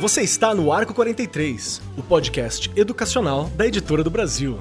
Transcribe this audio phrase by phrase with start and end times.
[0.00, 4.58] Você está no Arco 43, o podcast educacional da Editora do Brasil.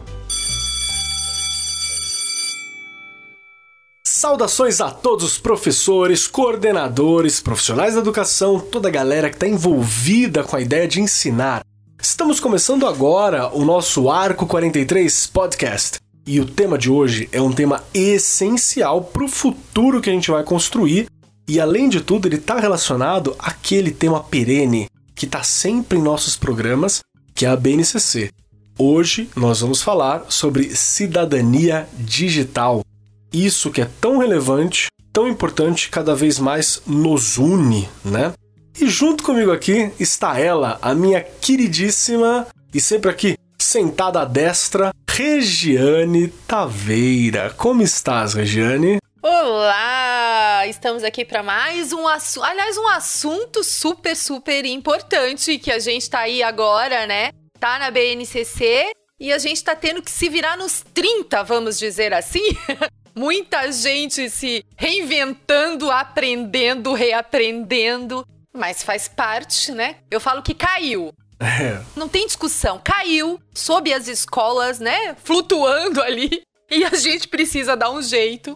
[4.06, 10.44] Saudações a todos os professores, coordenadores, profissionais da educação, toda a galera que está envolvida
[10.44, 11.64] com a ideia de ensinar.
[12.02, 16.09] Estamos começando agora o nosso Arco 43 Podcast.
[16.32, 20.30] E o tema de hoje é um tema essencial para o futuro que a gente
[20.30, 21.08] vai construir.
[21.48, 26.38] E além de tudo, ele está relacionado àquele tema perene que está sempre em nossos
[26.38, 27.00] programas,
[27.34, 28.30] que é a BNCC.
[28.78, 32.86] Hoje nós vamos falar sobre cidadania digital.
[33.34, 38.34] Isso que é tão relevante, tão importante, cada vez mais nos une, né?
[38.80, 44.94] E junto comigo aqui está ela, a minha queridíssima e sempre aqui sentada à destra,
[45.20, 47.50] Regiane Taveira.
[47.50, 49.00] Como estás, Regiane?
[49.22, 50.66] Olá!
[50.66, 56.10] Estamos aqui para mais um assunto, aliás, um assunto super, super importante que a gente
[56.10, 57.32] tá aí agora, né?
[57.60, 62.14] Tá na BNCC e a gente tá tendo que se virar nos 30, vamos dizer
[62.14, 62.56] assim.
[63.14, 69.98] Muita gente se reinventando, aprendendo, reaprendendo, mas faz parte, né?
[70.10, 71.14] Eu falo que caiu.
[71.40, 71.82] É.
[71.96, 75.16] Não tem discussão, caiu sob as escolas, né?
[75.24, 76.42] Flutuando ali.
[76.72, 78.56] E a gente precisa dar um jeito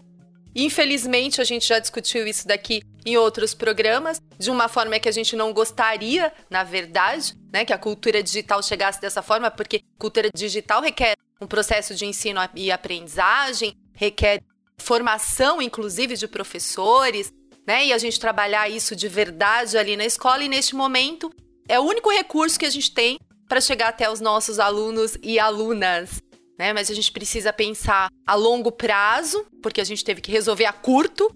[0.56, 5.12] Infelizmente, a gente já discutiu isso daqui em outros programas, de uma forma que a
[5.12, 10.30] gente não gostaria, na verdade, né, que a cultura digital chegasse dessa forma, porque cultura
[10.34, 14.44] digital requer um processo de ensino e aprendizagem, requer
[14.78, 17.34] formação, inclusive, de professores,
[17.68, 21.34] né, e a gente trabalhar isso de verdade ali na escola, e neste momento
[21.68, 25.40] é o único recurso que a gente tem para chegar até os nossos alunos e
[25.40, 26.22] alunas
[26.58, 26.74] né?
[26.74, 30.74] Mas a gente precisa pensar a longo prazo, porque a gente teve que resolver a
[30.74, 31.34] curto.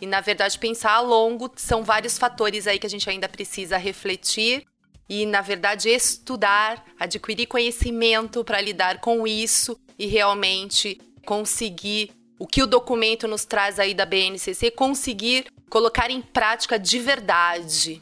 [0.00, 3.76] E na verdade, pensar a longo são vários fatores aí que a gente ainda precisa
[3.76, 4.64] refletir
[5.08, 12.62] e, na verdade, estudar, adquirir conhecimento para lidar com isso e realmente conseguir o que
[12.62, 18.00] o documento nos traz aí da BNCC, conseguir colocar em prática de verdade.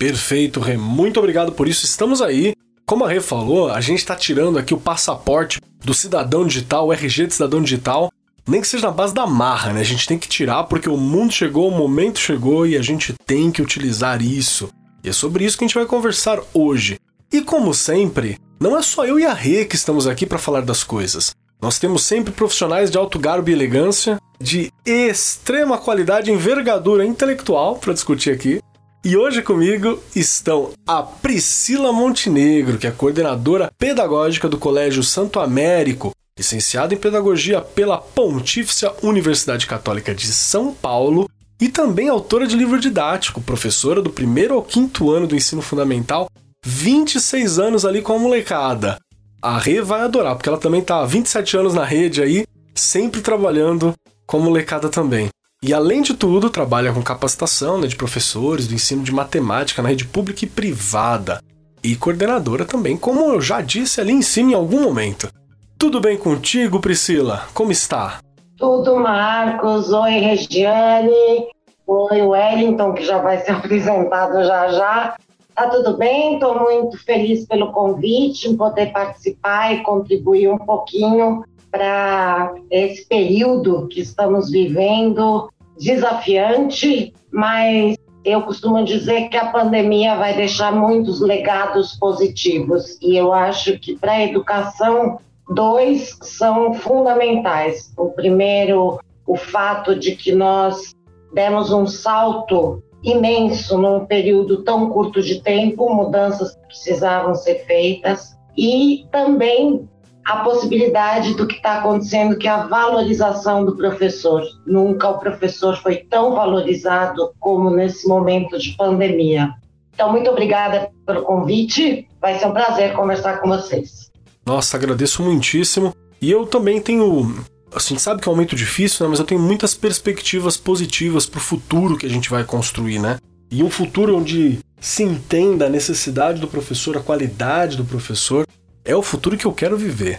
[0.00, 0.78] Perfeito, Rê.
[0.78, 1.84] Muito obrigado por isso.
[1.84, 2.54] Estamos aí.
[2.86, 6.92] Como a Rê falou, a gente está tirando aqui o passaporte do cidadão digital, o
[6.92, 8.10] RG de cidadão digital,
[8.48, 9.80] nem que seja na base da marra, né?
[9.80, 13.14] A gente tem que tirar porque o mundo chegou, o momento chegou e a gente
[13.26, 14.70] tem que utilizar isso.
[15.04, 16.98] E é sobre isso que a gente vai conversar hoje.
[17.30, 20.62] E como sempre, não é só eu e a Rê que estamos aqui para falar
[20.62, 21.34] das coisas.
[21.60, 27.92] Nós temos sempre profissionais de alto garbo e elegância, de extrema qualidade envergadura intelectual para
[27.92, 28.60] discutir aqui.
[29.02, 36.12] E hoje comigo estão a Priscila Montenegro, que é coordenadora pedagógica do Colégio Santo Américo,
[36.38, 42.78] licenciada em pedagogia pela Pontífice Universidade Católica de São Paulo e também autora de livro
[42.78, 46.28] didático, professora do primeiro ao quinto ano do ensino fundamental,
[46.62, 48.98] 26 anos ali com a molecada.
[49.40, 52.44] A Rê vai adorar, porque ela também está há 27 anos na rede aí,
[52.74, 53.94] sempre trabalhando
[54.26, 55.30] com a molecada também.
[55.62, 59.90] E além de tudo, trabalha com capacitação né, de professores do ensino de matemática na
[59.90, 61.42] rede pública e privada.
[61.84, 65.30] E coordenadora também, como eu já disse ali em cima em algum momento.
[65.76, 67.42] Tudo bem contigo, Priscila?
[67.52, 68.20] Como está?
[68.56, 69.92] Tudo, Marcos.
[69.92, 71.48] Oi, Regiane.
[71.86, 75.16] Oi, Wellington, que já vai ser apresentado já já.
[75.54, 76.34] Tá tudo bem?
[76.34, 83.86] Estou muito feliz pelo convite, em poder participar e contribuir um pouquinho para esse período
[83.88, 85.48] que estamos vivendo
[85.78, 93.32] desafiante, mas eu costumo dizer que a pandemia vai deixar muitos legados positivos e eu
[93.32, 97.92] acho que para a educação dois são fundamentais.
[97.96, 100.94] O primeiro, o fato de que nós
[101.32, 108.38] demos um salto imenso num período tão curto de tempo, mudanças que precisavam ser feitas
[108.56, 109.88] e também
[110.24, 114.42] a possibilidade do que está acontecendo, que é a valorização do professor.
[114.66, 119.54] Nunca o professor foi tão valorizado como nesse momento de pandemia.
[119.94, 122.08] Então, muito obrigada pelo convite.
[122.20, 124.10] Vai ser um prazer conversar com vocês.
[124.46, 125.94] Nossa, agradeço muitíssimo.
[126.20, 127.44] E eu também tenho.
[127.74, 129.10] Assim, sabe que é um momento difícil, né?
[129.10, 133.18] Mas eu tenho muitas perspectivas positivas para o futuro que a gente vai construir, né?
[133.50, 138.46] E um futuro onde se entenda a necessidade do professor, a qualidade do professor,
[138.84, 140.18] é o futuro que eu quero viver.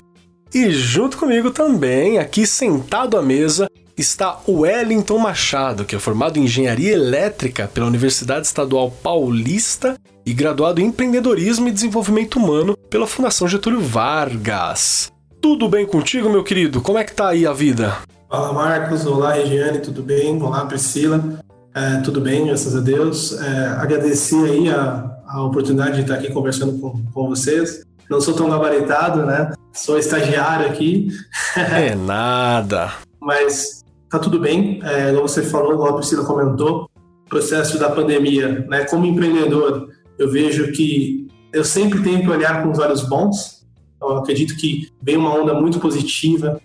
[0.53, 6.37] E junto comigo também, aqui sentado à mesa, está o Wellington Machado, que é formado
[6.37, 13.07] em Engenharia Elétrica pela Universidade Estadual Paulista e graduado em Empreendedorismo e Desenvolvimento Humano pela
[13.07, 15.11] Fundação Getúlio Vargas.
[15.41, 16.81] Tudo bem contigo, meu querido?
[16.81, 17.97] Como é que tá aí a vida?
[18.29, 19.05] Olá, Marcos.
[19.05, 20.41] Olá, Regiane, tudo bem?
[20.41, 21.39] Olá, Priscila.
[21.73, 23.39] É, tudo bem, graças a Deus.
[23.39, 27.83] É, agradecer aí a, a oportunidade de estar aqui conversando com, com vocês.
[28.09, 29.51] Não sou tão gabaritado, né?
[29.73, 31.09] Sou estagiário aqui.
[31.55, 32.91] É nada.
[33.21, 34.79] Mas tá tudo bem.
[34.83, 36.89] É, como você falou, como a Priscila comentou,
[37.29, 38.85] processo da pandemia, né?
[38.85, 39.89] Como empreendedor,
[40.19, 43.65] eu vejo que eu sempre tenho que olhar com os olhos bons.
[44.01, 46.59] Eu acredito que vem uma onda muito positiva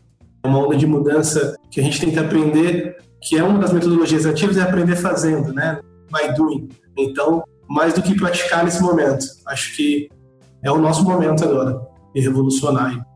[0.46, 4.24] uma onda de mudança que a gente tem que aprender, que é uma das metodologias
[4.24, 5.80] ativas, é aprender fazendo, né?
[6.10, 6.68] By doing.
[6.96, 9.26] Então, mais do que praticar nesse momento.
[9.46, 10.08] Acho que
[10.66, 11.80] é o nosso momento agora
[12.12, 13.06] de revolucionar.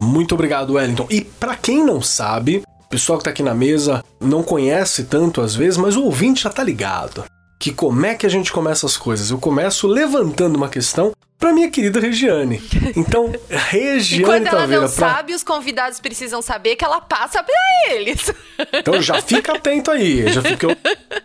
[0.00, 1.06] Muito obrigado, Wellington.
[1.10, 5.40] E para quem não sabe, o pessoal que está aqui na mesa não conhece tanto
[5.40, 7.24] às vezes, mas o ouvinte já tá ligado.
[7.58, 9.30] Que como é que a gente começa as coisas?
[9.30, 12.62] Eu começo levantando uma questão para minha querida Regiane.
[12.96, 17.00] Então, Regiane E quando ela Taveira, não pra- sabe, os convidados precisam saber que ela
[17.00, 17.54] passa pra
[17.94, 18.32] eles.
[18.72, 20.30] Então já fica atento aí.
[20.32, 20.66] Já fica,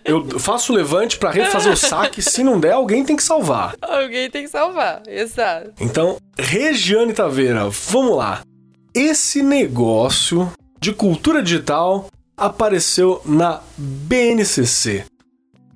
[0.06, 2.22] eu, eu faço o levante para refazer o saque.
[2.22, 3.76] Se não der, alguém tem que salvar.
[3.82, 5.72] Alguém tem que salvar, exato.
[5.80, 8.42] Então, Regiane Taveira, vamos lá.
[8.94, 15.06] Esse negócio de cultura digital apareceu na BNCC.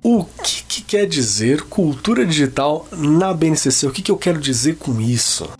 [0.08, 3.88] O que, que quer dizer cultura digital na BNCC?
[3.88, 5.50] O que, que eu quero dizer com isso?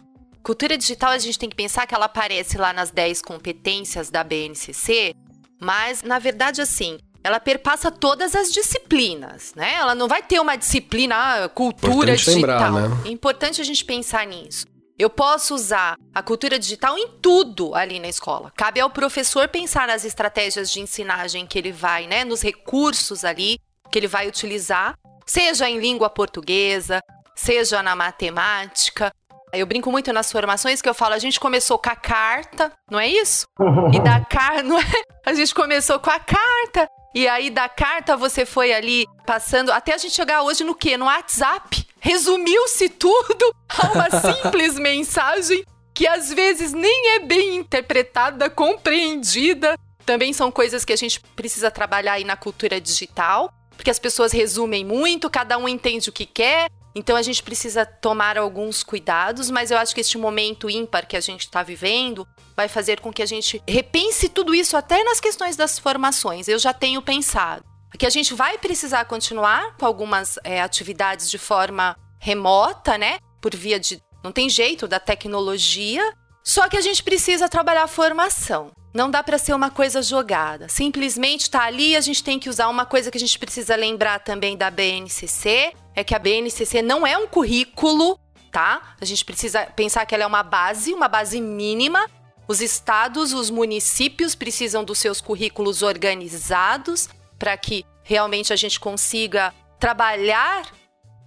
[0.41, 4.23] Cultura digital, a gente tem que pensar que ela aparece lá nas 10 competências da
[4.23, 5.17] BNCC,
[5.61, 9.75] mas na verdade, assim, ela perpassa todas as disciplinas, né?
[9.75, 12.89] Ela não vai ter uma disciplina, ah, cultura Importante lembrar, digital.
[12.89, 13.03] né?
[13.05, 14.65] É importante a gente pensar nisso.
[14.97, 18.53] Eu posso usar a cultura digital em tudo ali na escola.
[18.57, 22.25] Cabe ao professor pensar nas estratégias de ensinagem que ele vai, né?
[22.25, 23.59] Nos recursos ali
[23.91, 24.95] que ele vai utilizar,
[25.25, 27.01] seja em língua portuguesa,
[27.35, 29.13] seja na matemática.
[29.53, 32.99] Eu brinco muito nas formações que eu falo, a gente começou com a carta, não
[32.99, 33.47] é isso?
[33.95, 35.03] E da carta, não é?
[35.25, 36.89] A gente começou com a carta.
[37.15, 40.99] E aí da carta você foi ali passando até a gente chegar hoje no quê?
[40.99, 41.87] No WhatsApp.
[41.99, 49.79] Resumiu-se tudo a uma simples mensagem que às vezes nem é bem interpretada, compreendida.
[50.05, 54.33] Também são coisas que a gente precisa trabalhar aí na cultura digital, porque as pessoas
[54.33, 56.69] resumem muito, cada um entende o que quer.
[56.95, 61.17] Então a gente precisa tomar alguns cuidados, mas eu acho que este momento ímpar que
[61.17, 62.27] a gente está vivendo
[62.57, 66.49] vai fazer com que a gente repense tudo isso até nas questões das formações.
[66.49, 67.65] Eu já tenho pensado
[67.99, 73.19] que a gente vai precisar continuar com algumas é, atividades de forma remota, né?
[73.41, 74.01] Por via de.
[74.23, 76.03] Não tem jeito da tecnologia.
[76.43, 78.71] Só que a gente precisa trabalhar a formação.
[78.97, 80.71] Não dá para ser uma coisa jogada.
[80.71, 84.21] Simplesmente tá ali, a gente tem que usar uma coisa que a gente precisa lembrar
[84.21, 88.19] também da BNCC, é que a BNCC não é um currículo,
[88.51, 88.97] tá?
[88.99, 92.09] A gente precisa pensar que ela é uma base, uma base mínima.
[92.49, 99.53] Os estados, os municípios precisam dos seus currículos organizados para que realmente a gente consiga
[99.79, 100.73] trabalhar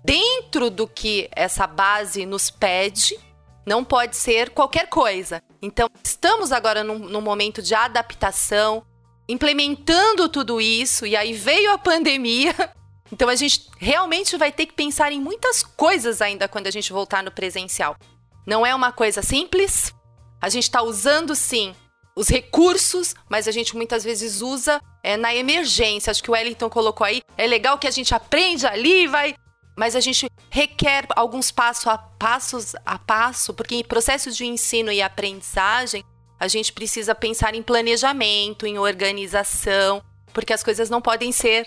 [0.03, 3.15] dentro do que essa base nos pede.
[3.63, 5.39] Não pode ser qualquer coisa.
[5.61, 8.83] Então, estamos agora num, num momento de adaptação,
[9.27, 12.53] implementando tudo isso, e aí veio a pandemia.
[13.11, 16.93] Então, a gente realmente vai ter que pensar em muitas coisas ainda quando a gente
[16.93, 17.97] voltar no presencial.
[18.45, 19.91] Não é uma coisa simples.
[20.39, 21.75] A gente está usando, sim,
[22.15, 26.11] os recursos, mas a gente muitas vezes usa é, na emergência.
[26.11, 27.21] Acho que o Wellington colocou aí.
[27.35, 29.33] É legal que a gente aprende ali vai
[29.79, 34.91] mas a gente requer alguns passo a passos a passo, porque em processos de ensino
[34.91, 36.03] e aprendizagem,
[36.37, 41.65] a gente precisa pensar em planejamento, em organização, porque as coisas não podem ser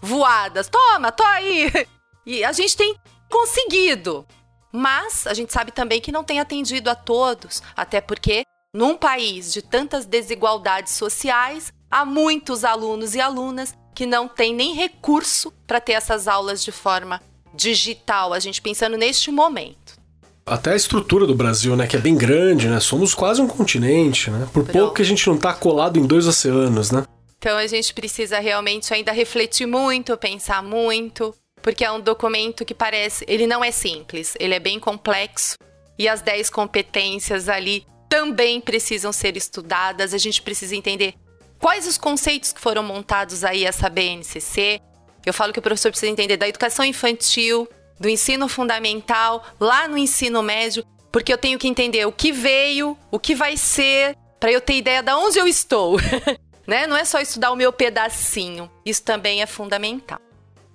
[0.00, 0.68] voadas.
[0.68, 1.70] Toma, tô aí.
[2.24, 2.96] E a gente tem
[3.28, 4.24] conseguido.
[4.72, 9.52] Mas a gente sabe também que não tem atendido a todos, até porque num país
[9.52, 15.80] de tantas desigualdades sociais, há muitos alunos e alunas que não têm nem recurso para
[15.80, 17.20] ter essas aulas de forma
[17.54, 20.00] digital, a gente pensando neste momento.
[20.44, 22.80] Até a estrutura do Brasil, né, que é bem grande, né?
[22.80, 24.48] Somos quase um continente, né?
[24.52, 24.72] Por Pronto.
[24.72, 27.04] pouco que a gente não tá colado em dois oceanos, né?
[27.38, 32.74] Então a gente precisa realmente ainda refletir muito, pensar muito, porque é um documento que
[32.74, 35.56] parece, ele não é simples, ele é bem complexo
[35.98, 40.12] e as 10 competências ali também precisam ser estudadas.
[40.12, 41.14] A gente precisa entender
[41.58, 44.80] quais os conceitos que foram montados aí essa BNCC.
[45.24, 49.96] Eu falo que o professor precisa entender da educação infantil, do ensino fundamental, lá no
[49.96, 54.50] ensino médio, porque eu tenho que entender o que veio, o que vai ser, para
[54.50, 55.98] eu ter ideia de onde eu estou.
[56.66, 56.86] né?
[56.86, 58.70] Não é só estudar o meu pedacinho.
[58.84, 60.18] Isso também é fundamental.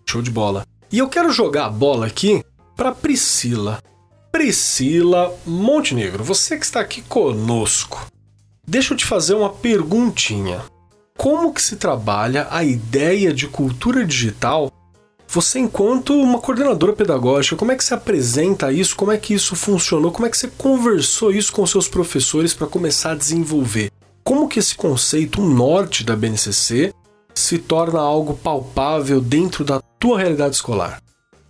[0.05, 0.65] Show de bola.
[0.91, 2.43] E eu quero jogar a bola aqui
[2.75, 3.81] para Priscila.
[4.31, 8.07] Priscila Montenegro, você que está aqui conosco.
[8.65, 10.63] Deixa eu te fazer uma perguntinha.
[11.17, 14.71] Como que se trabalha a ideia de cultura digital
[15.29, 18.95] você, enquanto uma coordenadora pedagógica, como é que você apresenta isso?
[18.95, 20.09] Como é que isso funcionou?
[20.09, 23.91] Como é que você conversou isso com seus professores para começar a desenvolver?
[24.23, 26.93] Como que esse conceito, um norte da BNCC,
[27.35, 31.01] se torna algo palpável dentro da tua realidade escolar?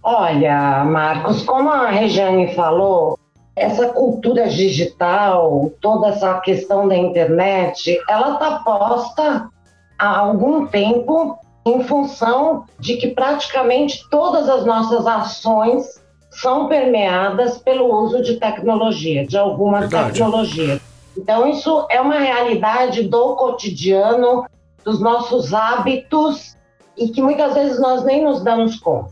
[0.01, 3.19] Olha, Marcos, como a Regiane falou,
[3.55, 9.49] essa cultura digital, toda essa questão da internet, ela está posta
[9.97, 16.01] há algum tempo em função de que praticamente todas as nossas ações
[16.31, 20.13] são permeadas pelo uso de tecnologia, de alguma Verdade.
[20.13, 20.79] tecnologia.
[21.17, 24.45] Então, isso é uma realidade do cotidiano,
[24.85, 26.55] dos nossos hábitos,
[26.95, 29.11] e que muitas vezes nós nem nos damos conta.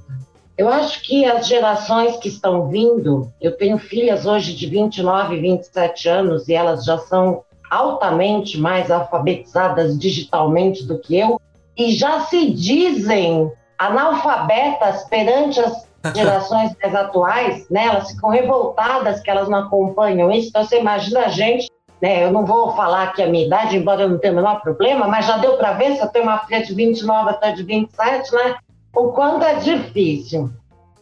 [0.58, 6.08] Eu acho que as gerações que estão vindo, eu tenho filhas hoje de 29, 27
[6.08, 11.40] anos, e elas já são altamente mais alfabetizadas digitalmente do que eu,
[11.78, 17.88] e já se dizem analfabetas perante as gerações mais atuais, né?
[17.88, 20.50] Elas ficam revoltadas que elas não acompanham isso.
[20.50, 21.70] Então você imagina a gente,
[22.02, 22.24] né?
[22.24, 25.08] Eu não vou falar aqui a minha idade, embora eu não tenha o menor problema,
[25.08, 28.34] mas já deu para ver se eu tenho uma filha de 29 até de 27,
[28.34, 28.56] né?
[28.96, 30.50] O quanto é difícil.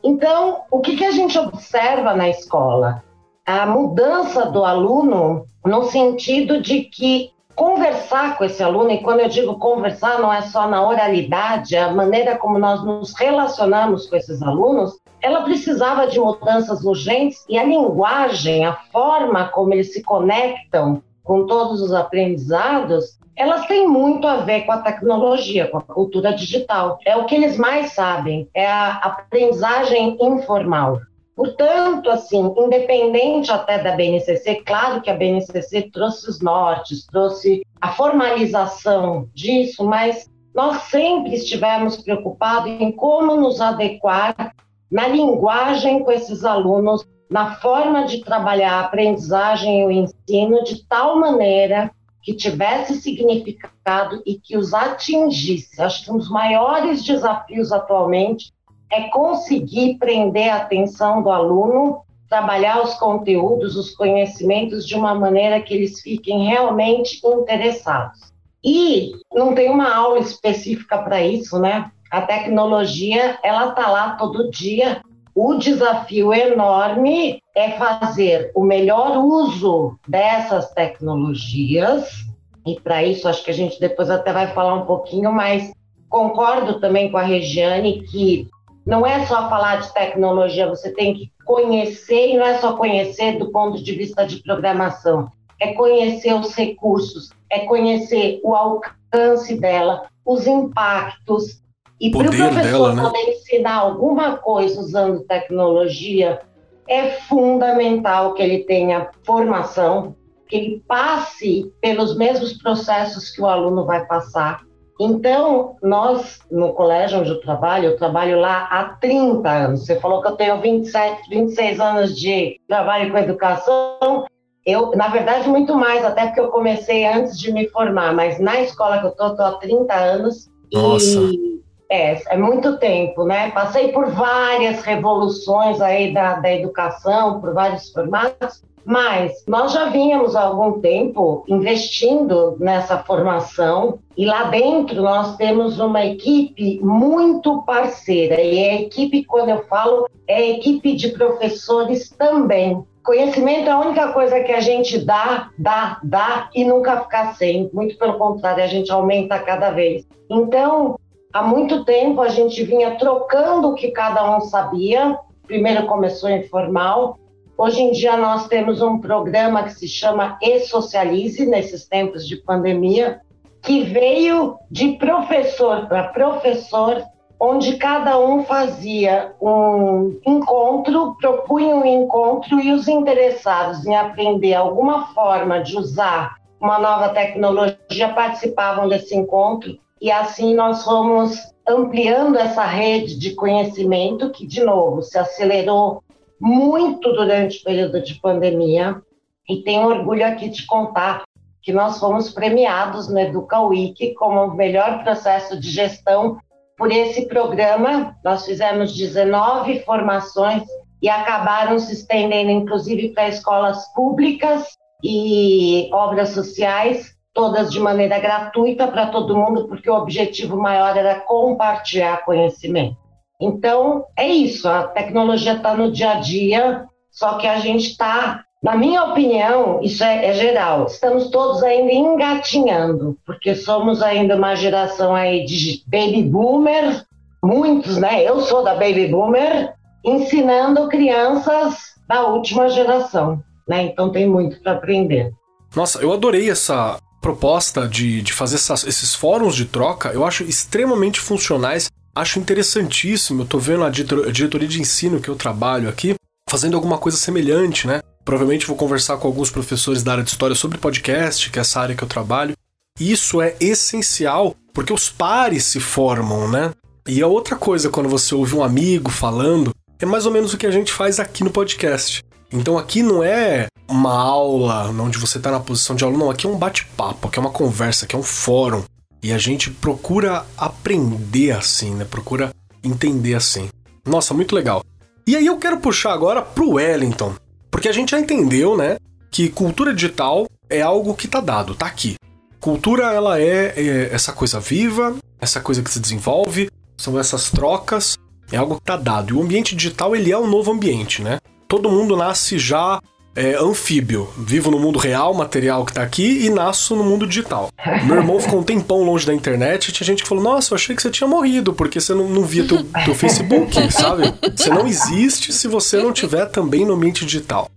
[0.04, 3.04] Então, o que, que a gente observa na escola?
[3.46, 9.28] A mudança do aluno no sentido de que conversar com esse aluno, e quando eu
[9.28, 14.42] digo conversar, não é só na oralidade, a maneira como nós nos relacionamos com esses
[14.42, 21.04] alunos, ela precisava de mudanças urgentes e a linguagem, a forma como eles se conectam
[21.24, 26.34] com todos os aprendizados, elas têm muito a ver com a tecnologia, com a cultura
[26.34, 26.98] digital.
[27.06, 31.00] É o que eles mais sabem, é a aprendizagem informal.
[31.36, 37.92] Portanto, assim, independente até da BNCC, claro que a BNCC trouxe os nortes, trouxe a
[37.92, 44.54] formalização disso, mas nós sempre estivemos preocupados em como nos adequar
[44.92, 50.86] na linguagem com esses alunos, na forma de trabalhar a aprendizagem e o ensino de
[50.88, 51.90] tal maneira
[52.22, 55.82] que tivesse significado e que os atingisse.
[55.82, 58.54] Acho que um dos maiores desafios atualmente
[58.94, 65.60] é conseguir prender a atenção do aluno, trabalhar os conteúdos, os conhecimentos de uma maneira
[65.60, 68.32] que eles fiquem realmente interessados.
[68.64, 71.92] E não tem uma aula específica para isso, né?
[72.12, 75.02] A tecnologia, ela tá lá todo dia.
[75.34, 82.26] O desafio enorme é fazer o melhor uso dessas tecnologias.
[82.66, 85.74] E para isso, acho que a gente depois até vai falar um pouquinho, mas
[86.08, 88.48] concordo também com a Regiane que
[88.86, 93.38] não é só falar de tecnologia, você tem que conhecer, e não é só conhecer
[93.38, 100.08] do ponto de vista de programação, é conhecer os recursos, é conhecer o alcance dela,
[100.26, 101.62] os impactos.
[102.00, 103.02] E para o professor dela, né?
[103.04, 106.42] poder ensinar alguma coisa usando tecnologia,
[106.88, 110.16] é fundamental que ele tenha formação,
[110.50, 114.62] que ele passe pelos mesmos processos que o aluno vai passar
[115.00, 119.86] então, nós, no colégio onde eu trabalho, eu trabalho lá há 30 anos.
[119.86, 124.26] Você falou que eu tenho 27, 26 anos de trabalho com educação.
[124.66, 128.62] Eu, na verdade, muito mais, até porque eu comecei antes de me formar, mas na
[128.62, 130.50] escola que eu tô, tô há 30 anos.
[130.72, 131.20] Nossa.
[131.20, 131.54] E
[131.90, 133.52] é, é muito tempo, né?
[133.52, 140.36] Passei por várias revoluções aí da, da educação, por vários formatos, mas nós já vínhamos
[140.36, 148.42] há algum tempo investindo nessa formação e lá dentro nós temos uma equipe muito parceira.
[148.42, 152.84] E a equipe, quando eu falo, é a equipe de professores também.
[153.04, 157.70] Conhecimento é a única coisa que a gente dá, dá, dá e nunca ficar sem.
[157.74, 160.08] Muito pelo contrário, a gente aumenta cada vez.
[160.30, 160.98] Então,
[161.34, 165.18] há muito tempo a gente vinha trocando o que cada um sabia.
[165.46, 167.18] Primeiro começou informal,
[167.58, 173.22] Hoje em dia nós temos um programa que se chama E-Socialize, nesses tempos de pandemia,
[173.62, 177.04] que veio de professor para professor,
[177.40, 185.14] onde cada um fazia um encontro, propunha um encontro e os interessados em aprender alguma
[185.14, 192.66] forma de usar uma nova tecnologia participavam desse encontro e assim nós fomos ampliando essa
[192.66, 196.04] rede de conhecimento que, de novo, se acelerou
[196.44, 199.02] muito durante o período de pandemia
[199.48, 201.24] e tenho orgulho aqui de contar
[201.62, 206.38] que nós fomos premiados no Educa Week como o melhor processo de gestão
[206.78, 208.18] por esse programa.
[208.26, 210.64] Nós fizemos 19 formações
[211.02, 214.68] e acabaram se estendendo inclusive para escolas públicas
[215.02, 221.22] e obras sociais todas de maneira gratuita para todo mundo, porque o objetivo maior era
[221.22, 223.03] compartilhar conhecimento.
[223.44, 228.46] Então, é isso, a tecnologia está no dia a dia, só que a gente está,
[228.64, 234.56] na minha opinião, isso é, é, geral, estamos todos ainda engatinhando, porque somos ainda uma
[234.56, 237.04] geração aí de baby boomer,
[237.44, 238.24] muitos, né?
[238.24, 239.74] Eu sou da baby boomer,
[240.06, 243.84] ensinando crianças da última geração, né?
[243.84, 245.34] Então tem muito para aprender.
[245.76, 250.44] Nossa, eu adorei essa proposta de, de fazer essas, esses fóruns de troca, eu acho
[250.44, 253.42] extremamente funcionais, acho interessantíssimo.
[253.44, 256.16] Eu tô vendo a diretoria de ensino que eu trabalho aqui
[256.50, 258.02] fazendo alguma coisa semelhante, né?
[258.24, 261.80] Provavelmente vou conversar com alguns professores da área de história sobre podcast, que é essa
[261.80, 262.56] área que eu trabalho.
[263.00, 266.72] Isso é essencial porque os pares se formam, né?
[267.08, 270.58] E a outra coisa, quando você ouve um amigo falando, é mais ou menos o
[270.58, 272.24] que a gente faz aqui no podcast.
[272.52, 276.46] Então aqui não é uma aula onde você está na posição de aluno, não, aqui
[276.46, 278.84] é um bate-papo, aqui é uma conversa, aqui é um fórum.
[279.24, 282.04] E a gente procura aprender assim, né?
[282.04, 282.54] Procura
[282.84, 283.70] entender assim.
[284.06, 284.84] Nossa, muito legal.
[285.26, 287.34] E aí eu quero puxar agora pro Wellington,
[287.72, 288.98] porque a gente já entendeu, né,
[289.32, 292.16] que cultura digital é algo que tá dado, tá aqui.
[292.60, 298.18] Cultura ela é, é essa coisa viva, essa coisa que se desenvolve, são essas trocas,
[298.52, 299.34] é algo que tá dado.
[299.34, 301.40] E o ambiente digital ele é um novo ambiente, né?
[301.68, 303.02] Todo mundo nasce já
[303.36, 304.30] é, anfíbio.
[304.38, 307.70] Vivo no mundo real, material que tá aqui, e nasço no mundo digital.
[308.06, 310.76] Meu irmão ficou um tempão longe da internet e tinha gente que falou: Nossa, eu
[310.76, 314.34] achei que você tinha morrido, porque você não, não via teu, teu Facebook, sabe?
[314.56, 317.70] Você não existe se você não tiver também no ambiente digital.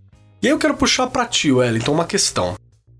[0.42, 2.54] E aí eu quero puxar pra ti, Wellington, uma questão.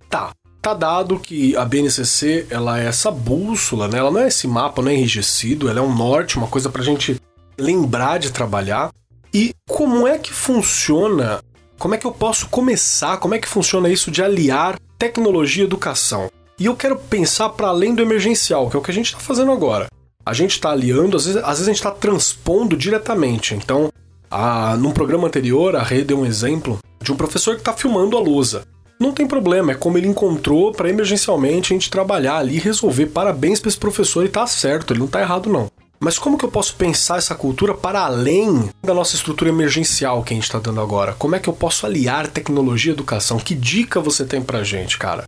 [0.08, 0.32] Tá,
[0.62, 3.98] tá dado que a BNCC ela é essa bússola, né?
[3.98, 6.82] Ela não é esse mapa, não é enrijecido, ela é um norte, uma coisa pra
[6.82, 7.20] gente
[7.58, 8.90] lembrar de trabalhar.
[9.34, 11.42] E como é que funciona
[11.78, 13.18] como é que eu posso começar?
[13.18, 16.30] Como é que funciona isso de aliar tecnologia e educação?
[16.58, 19.18] E eu quero pensar para além do emergencial, que é o que a gente está
[19.18, 19.88] fazendo agora.
[20.24, 23.54] A gente está aliando, às vezes, às vezes a gente está transpondo diretamente.
[23.54, 23.92] Então,
[24.30, 28.16] a, num programa anterior, a Rê deu um exemplo de um professor que está filmando
[28.16, 28.62] a lousa.
[28.98, 33.06] Não tem problema, é como ele encontrou para emergencialmente a gente trabalhar ali e resolver.
[33.06, 35.70] Parabéns para esse professor e tá certo, ele não tá errado não.
[35.98, 40.34] Mas como que eu posso pensar essa cultura para além da nossa estrutura emergencial que
[40.34, 41.14] a gente está dando agora?
[41.18, 43.38] Como é que eu posso aliar tecnologia e educação?
[43.38, 45.24] Que dica você tem para gente, cara?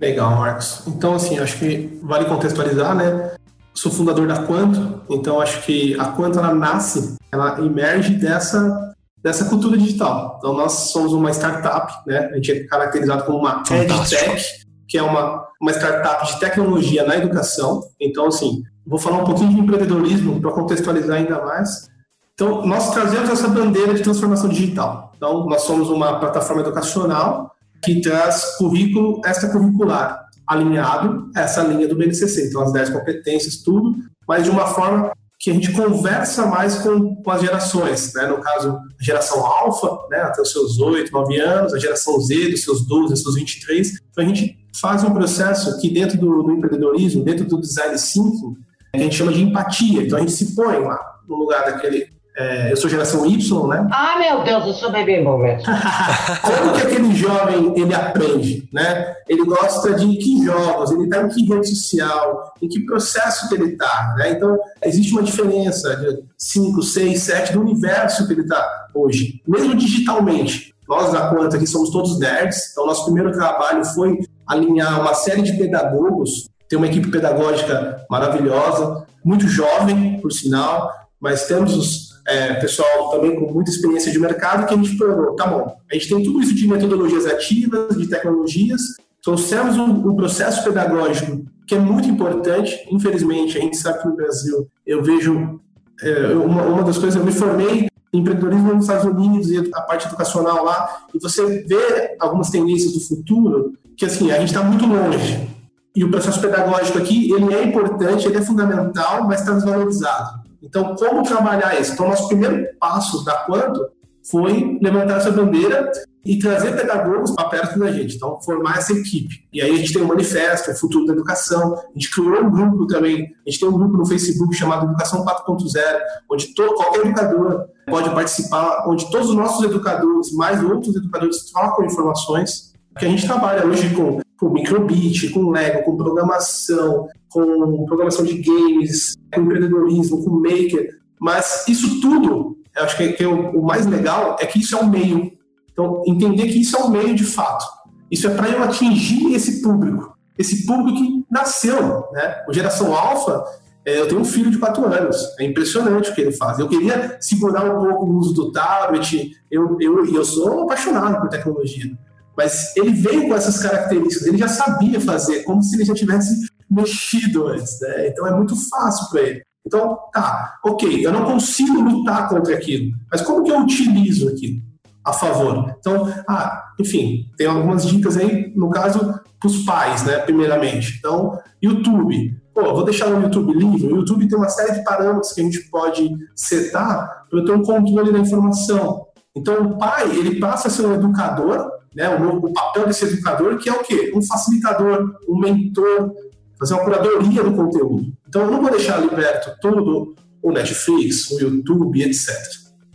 [0.00, 0.82] Legal, Marcos.
[0.86, 3.36] Então, assim, acho que vale contextualizar, né?
[3.74, 9.44] Sou fundador da Quanto, então acho que a Quanto ela nasce, ela emerge dessa dessa
[9.44, 10.36] cultura digital.
[10.38, 12.28] Então, nós somos uma startup, né?
[12.32, 17.16] A gente é caracterizado como uma EdTech, que é uma, uma startup de tecnologia na
[17.16, 17.82] educação.
[18.00, 21.88] Então, assim, Vou falar um pouquinho de empreendedorismo para contextualizar ainda mais.
[22.34, 25.12] Então, nós trazemos essa bandeira de transformação digital.
[25.16, 31.96] Então, nós somos uma plataforma educacional que traz currículo extracurricular alinhado a essa linha do
[31.96, 32.48] BNCC.
[32.48, 37.16] Então, as 10 competências, tudo, mas de uma forma que a gente conversa mais com,
[37.16, 38.26] com as gerações, né?
[38.28, 40.18] no caso, a geração alfa, né?
[40.18, 43.92] até os seus 8, 9 anos, a geração Z, dos seus 12, dos seus 23.
[44.10, 48.56] Então, a gente faz um processo que dentro do, do empreendedorismo, dentro do design thinking,
[48.94, 50.02] a gente chama de empatia.
[50.02, 52.10] Então a gente se põe lá no lugar daquele.
[52.34, 53.86] É, eu sou geração Y, né?
[53.92, 55.60] Ah, meu Deus, eu sou baby boomer.
[56.40, 59.14] Como que aquele jovem ele aprende, né?
[59.28, 63.54] Ele gosta de que jogos, ele está em que rede social, em que processo que
[63.54, 64.30] ele está, né?
[64.30, 69.74] Então existe uma diferença de 5, 6, 7 do universo que ele está hoje, mesmo
[69.74, 70.72] digitalmente.
[70.88, 75.42] Nós da Quanta aqui somos todos nerds, então nosso primeiro trabalho foi alinhar uma série
[75.42, 82.54] de pedagogos tem uma equipe pedagógica maravilhosa, muito jovem, por sinal, mas temos os, é,
[82.54, 86.08] pessoal também com muita experiência de mercado que a gente falou, tá bom, a gente
[86.08, 88.80] tem tudo isso de metodologias ativas, de tecnologias,
[89.22, 94.16] trouxemos um, um processo pedagógico que é muito importante, infelizmente, a gente sabe que no
[94.16, 95.60] Brasil, eu vejo
[96.02, 99.80] é, uma, uma das coisas, eu me formei em empreendedorismo nos Estados Unidos e a
[99.82, 104.62] parte educacional lá, e você vê algumas tendências do futuro que, assim, a gente está
[104.62, 105.52] muito longe
[105.94, 110.42] e o processo pedagógico aqui, ele é importante, ele é fundamental, mas está desvalorizado.
[110.62, 111.92] Então, como trabalhar isso?
[111.92, 113.88] Então, nosso primeiro passo da Quanto
[114.30, 115.90] foi levantar essa bandeira
[116.24, 119.44] e trazer pedagogos para perto da gente, então formar essa equipe.
[119.52, 122.50] E aí a gente tem um manifesto, o Futuro da Educação, a gente criou um
[122.50, 125.98] grupo também, a gente tem um grupo no Facebook chamado Educação 4.0,
[126.30, 131.84] onde todo, qualquer educador pode participar, onde todos os nossos educadores, mais outros educadores, trocam
[131.84, 138.24] informações, que a gente trabalha hoje com com microbit, com Lego, com programação, com programação
[138.24, 140.98] de games, com empreendedorismo, com maker.
[141.20, 144.76] Mas isso tudo, eu acho que, que é o, o, mais legal é que isso
[144.76, 145.30] é um meio.
[145.70, 147.64] Então, entender que isso é um meio de fato.
[148.10, 150.18] Isso é para eu atingir esse público.
[150.36, 152.42] esse público que nasceu, né?
[152.48, 153.44] O Geração Alfa,
[153.86, 156.58] é, eu tenho um filho de 4 anos, é impressionante o que ele faz.
[156.58, 161.28] Eu queria segurar um pouco o uso do tablet, eu, eu, eu sou apaixonado por
[161.28, 161.96] tecnologia,
[162.36, 166.46] mas ele veio com essas características, ele já sabia fazer, como se ele já tivesse
[166.70, 168.08] mexido antes, né?
[168.08, 169.42] Então é muito fácil para ele.
[169.64, 174.60] Então, tá, ok, eu não consigo lutar contra aquilo, mas como que eu utilizo aquilo
[175.04, 175.74] a favor?
[175.78, 180.96] Então, ah, enfim, tem algumas dicas aí, no caso, para os pais, né, primeiramente.
[180.98, 182.40] Então, YouTube.
[182.54, 183.92] Pô, vou deixar no YouTube livre.
[183.92, 187.52] O YouTube tem uma série de parâmetros que a gente pode setar para eu ter
[187.52, 189.06] um controle da informação.
[189.34, 193.58] Então, o pai, ele passa a ser um educador, né, o, o papel desse educador,
[193.58, 194.12] que é o quê?
[194.14, 196.12] Um facilitador, um mentor,
[196.58, 198.12] fazer uma curadoria do conteúdo.
[198.28, 202.30] Então, eu não vou deixar liberto todo o Netflix, o YouTube, etc.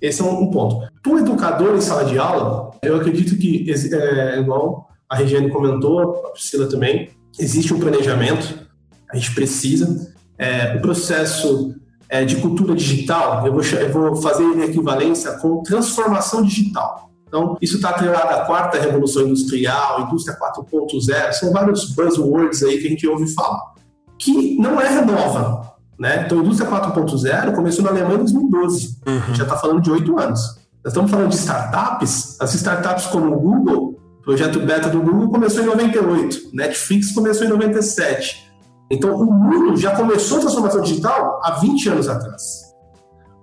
[0.02, 0.88] Esse é um, ponto.
[1.02, 6.26] Para o educador em sala de aula, eu acredito que, é, igual a Regiane comentou,
[6.26, 8.68] a Priscila também, existe um planejamento,
[9.10, 10.14] a gente precisa.
[10.38, 11.76] É, o processo
[12.10, 17.07] é, de cultura digital, eu vou, eu vou fazer equivalência com transformação digital.
[17.28, 22.88] Então, isso está atrelado à quarta revolução industrial, indústria 4.0, são vários buzzwords aí que
[22.88, 23.74] a gente ouve falar,
[24.18, 25.76] que não é nova.
[26.00, 26.24] Né?
[26.26, 29.36] Então, a indústria 4.0 começou na Alemanha em 2012, uhum.
[29.36, 30.58] já está falando de oito anos.
[30.84, 35.30] Nós estamos falando de startups, as startups como o Google, o projeto beta do Google
[35.30, 38.48] começou em 98, Netflix começou em 97.
[38.90, 42.67] Então, o mundo já começou a transformação digital há 20 anos atrás.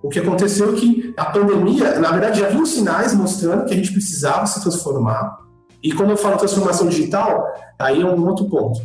[0.04, 3.76] O que aconteceu é que a pandemia, na verdade, já vinham sinais mostrando que a
[3.76, 5.38] gente precisava se transformar.
[5.82, 7.42] E quando eu falo transformação digital,
[7.78, 8.82] aí é um outro ponto.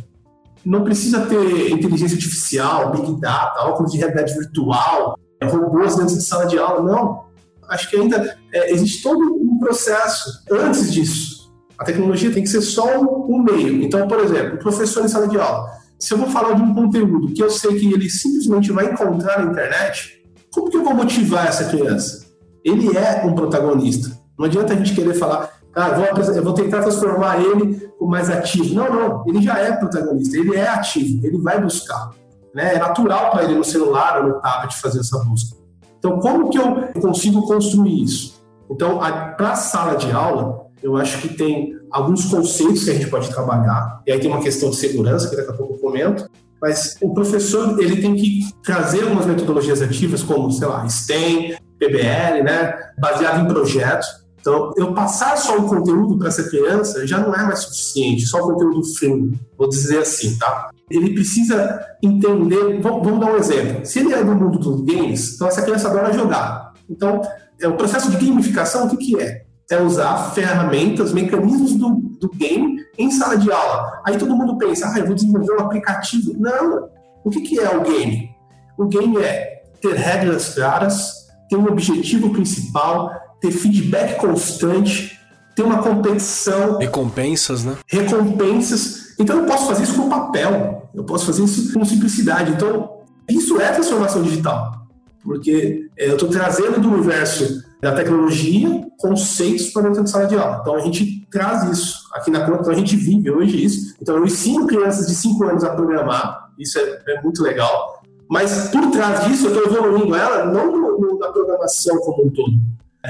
[0.64, 6.46] Não precisa ter inteligência artificial, big data, óculos de realidade virtual, robôs dentro de sala
[6.46, 7.24] de aula, não.
[7.68, 11.52] Acho que ainda é, existe todo um processo antes disso.
[11.78, 13.84] A tecnologia tem que ser só um meio.
[13.84, 16.74] Então, por exemplo, o professor em sala de aula, se eu vou falar de um
[16.74, 20.19] conteúdo que eu sei que ele simplesmente vai encontrar na internet,
[20.52, 22.26] como que eu vou motivar essa criança?
[22.64, 24.18] Ele é um protagonista.
[24.38, 28.28] Não adianta a gente querer falar, ah, vou, eu vou tentar transformar ele o mais
[28.28, 28.74] ativo.
[28.74, 29.24] Não, não.
[29.26, 30.36] Ele já é protagonista.
[30.36, 31.24] Ele é ativo.
[31.26, 32.10] Ele vai buscar.
[32.54, 32.74] Né?
[32.74, 35.56] É natural para ele no celular ou no tablet fazer essa busca.
[35.98, 38.40] Então, como que eu consigo construir isso?
[38.70, 38.98] Então,
[39.36, 43.28] para a sala de aula, eu acho que tem alguns conceitos que a gente pode
[43.28, 44.00] trabalhar.
[44.06, 46.28] E aí tem uma questão de segurança, que daqui a pouco eu comento.
[46.60, 52.42] Mas o professor ele tem que trazer algumas metodologias ativas, como, sei lá, STEM, PBL,
[52.44, 54.06] né, baseado em projetos.
[54.40, 58.38] Então, eu passar só o conteúdo para essa criança já não é mais suficiente, só
[58.38, 60.70] o conteúdo frio, vou dizer assim, tá?
[60.90, 62.80] Ele precisa entender.
[62.80, 63.84] Vamos, dar um exemplo.
[63.84, 66.72] Se ele é do mundo dos games, então essa criança adora jogar.
[66.88, 67.20] Então,
[67.60, 69.44] é o processo de gamificação, o que, que é?
[69.70, 74.02] É usar ferramentas, mecanismos do, do game em sala de aula.
[74.04, 76.34] Aí todo mundo pensa, ah, eu vou desenvolver um aplicativo.
[76.36, 76.88] Não!
[77.24, 78.30] O que, que é o game?
[78.76, 81.12] O game é ter regras claras,
[81.48, 85.18] ter um objetivo principal, ter feedback constante,
[85.54, 86.78] ter uma competição.
[86.78, 87.76] Recompensas, né?
[87.86, 89.14] Recompensas.
[89.18, 92.52] Então eu posso fazer isso com papel, eu posso fazer isso com simplicidade.
[92.52, 94.86] Então, isso é transformação digital.
[95.22, 100.36] Porque é, eu estou trazendo do universo da tecnologia conceitos para dentro da sala de
[100.36, 100.58] aula.
[100.60, 103.94] Então a gente traz isso aqui na conta, então a gente vive hoje isso.
[104.00, 108.02] Então eu ensino crianças de 5 anos a programar, isso é, é, muito legal.
[108.28, 112.52] Mas por trás disso eu estou evoluindo ela não na programação como um todo.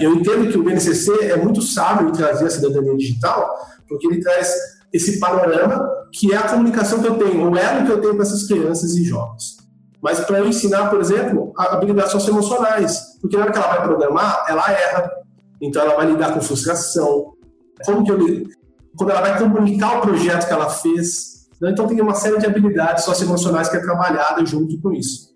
[0.00, 4.20] Eu entendo que o BNCC é muito sábio em trazer a cidadania digital, porque ele
[4.20, 4.54] traz
[4.92, 8.22] esse panorama que é a comunicação que eu tenho, o elo que eu tenho com
[8.22, 9.59] essas crianças e jovens
[10.02, 13.18] mas para eu ensinar, por exemplo, habilidades socioemocionais.
[13.20, 15.10] Porque na hora que ela vai programar, ela erra.
[15.60, 17.34] Então ela vai lidar com frustração.
[17.84, 18.18] Como que eu
[18.96, 21.48] quando ela vai comunicar o projeto que ela fez.
[21.60, 21.70] Né?
[21.70, 25.30] Então tem uma série de habilidades socioemocionais que é trabalhada junto com isso.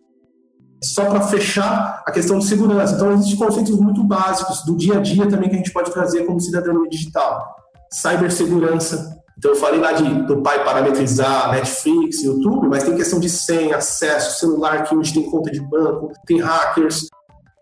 [0.82, 2.94] Só para fechar a questão de segurança.
[2.94, 6.24] Então existem conceitos muito básicos do dia a dia também que a gente pode trazer
[6.24, 7.54] como cidadania digital.
[7.90, 13.28] Cibersegurança, então eu falei lá de, do pai parametrizar Netflix, YouTube, mas tem questão de
[13.28, 17.08] senha, acesso, celular que hoje tem conta de banco, tem hackers.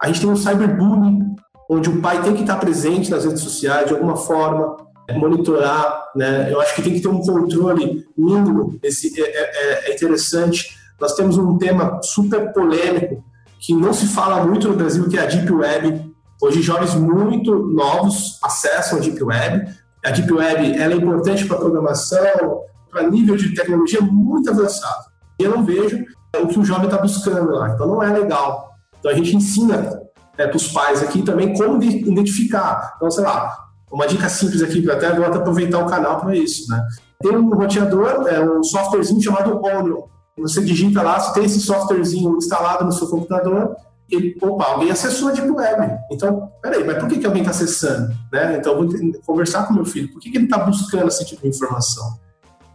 [0.01, 1.35] A gente tem um cyberbullying,
[1.69, 4.77] onde o pai tem que estar presente nas redes sociais de alguma forma,
[5.15, 6.53] monitorar, né?
[6.53, 8.79] Eu acho que tem que ter um controle mínimo.
[8.83, 10.77] Esse é, é, é, é interessante.
[11.01, 13.25] Nós temos um tema super polêmico
[13.61, 16.13] que não se fala muito no Brasil, que é a Deep Web.
[16.41, 19.73] Hoje jovens muito novos acessam a Deep Web,
[20.05, 25.05] a Deep Web ela é importante para programação, para nível de tecnologia muito avançado.
[25.39, 26.05] E eu não vejo
[26.37, 27.71] o que o jovem está buscando lá.
[27.71, 28.73] Então não é legal.
[28.99, 30.01] Então a gente ensina
[30.37, 32.95] é, para os pais aqui também como identificar.
[32.97, 33.57] Então, sei lá,
[33.91, 36.83] uma dica simples aqui, até vou até aproveitar o canal para isso, né?
[37.23, 40.03] tem um roteador, é um softwarezinho chamado Onion.
[40.39, 43.77] Você digita lá, se tem esse softwarezinho instalado no seu computador,
[44.13, 45.99] e, opa, alguém acessou a Deep Web.
[46.11, 48.15] Então, peraí, mas por que, que alguém está acessando?
[48.31, 48.59] Né?
[48.59, 48.89] Então, vou
[49.25, 50.13] conversar com meu filho.
[50.13, 52.19] Por que, que ele está buscando esse tipo de informação?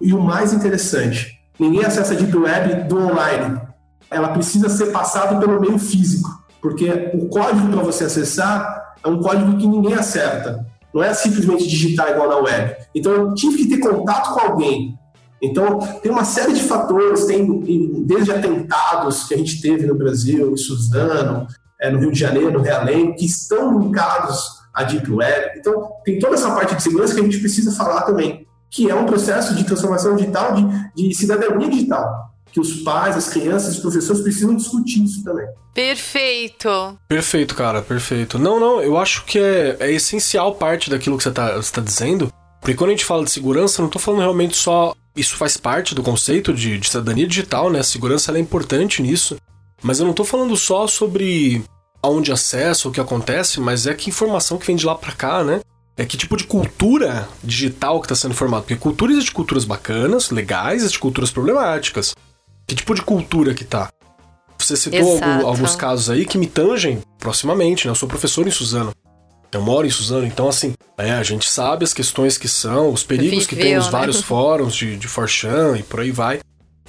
[0.01, 3.61] E o mais interessante, ninguém acessa a Deep Web do online.
[4.09, 6.29] Ela precisa ser passada pelo meio físico,
[6.61, 10.65] porque o código para você acessar é um código que ninguém acerta.
[10.93, 12.75] Não é simplesmente digitar igual na web.
[12.95, 14.97] Então, eu tive que ter contato com alguém.
[15.41, 17.45] Então, tem uma série de fatores, tem
[18.05, 21.47] desde atentados que a gente teve no Brasil, em Suzano,
[21.79, 24.39] é, no Rio de Janeiro, no Realengo, que estão linkados
[24.73, 25.59] à Deep Web.
[25.59, 28.95] Então, tem toda essa parte de segurança que a gente precisa falar também, que é
[28.95, 33.79] um processo de transformação digital, de, de cidadania digital que os pais, as crianças, os
[33.79, 35.45] professores precisam discutir isso também.
[35.75, 36.97] Perfeito.
[37.07, 38.39] Perfeito, cara, perfeito.
[38.39, 42.33] Não, não, eu acho que é, é essencial parte daquilo que você está tá dizendo,
[42.59, 44.95] porque quando a gente fala de segurança, não estou falando realmente só.
[45.17, 47.79] Isso faz parte do conceito de, de cidadania digital, né?
[47.79, 49.35] A segurança é importante nisso.
[49.81, 51.63] Mas eu não estou falando só sobre
[52.01, 55.43] aonde acesso, o que acontece, mas é que informação que vem de lá para cá,
[55.43, 55.61] né?
[55.97, 58.61] É que tipo de cultura digital que está sendo formada.
[58.61, 62.15] Porque cultura existe culturas bacanas, legais, existe culturas problemáticas.
[62.67, 63.89] Que tipo de cultura que tá?
[64.59, 67.91] Você citou algum, alguns casos aí que me tangem proximamente, né?
[67.91, 68.93] Eu sou professor em Suzano.
[69.51, 73.03] Eu moro em Suzano, então assim, é, a gente sabe as questões que são, os
[73.03, 73.91] perigos Viveu, que tem os né?
[73.91, 76.39] vários fóruns de, de Forchan e por aí vai.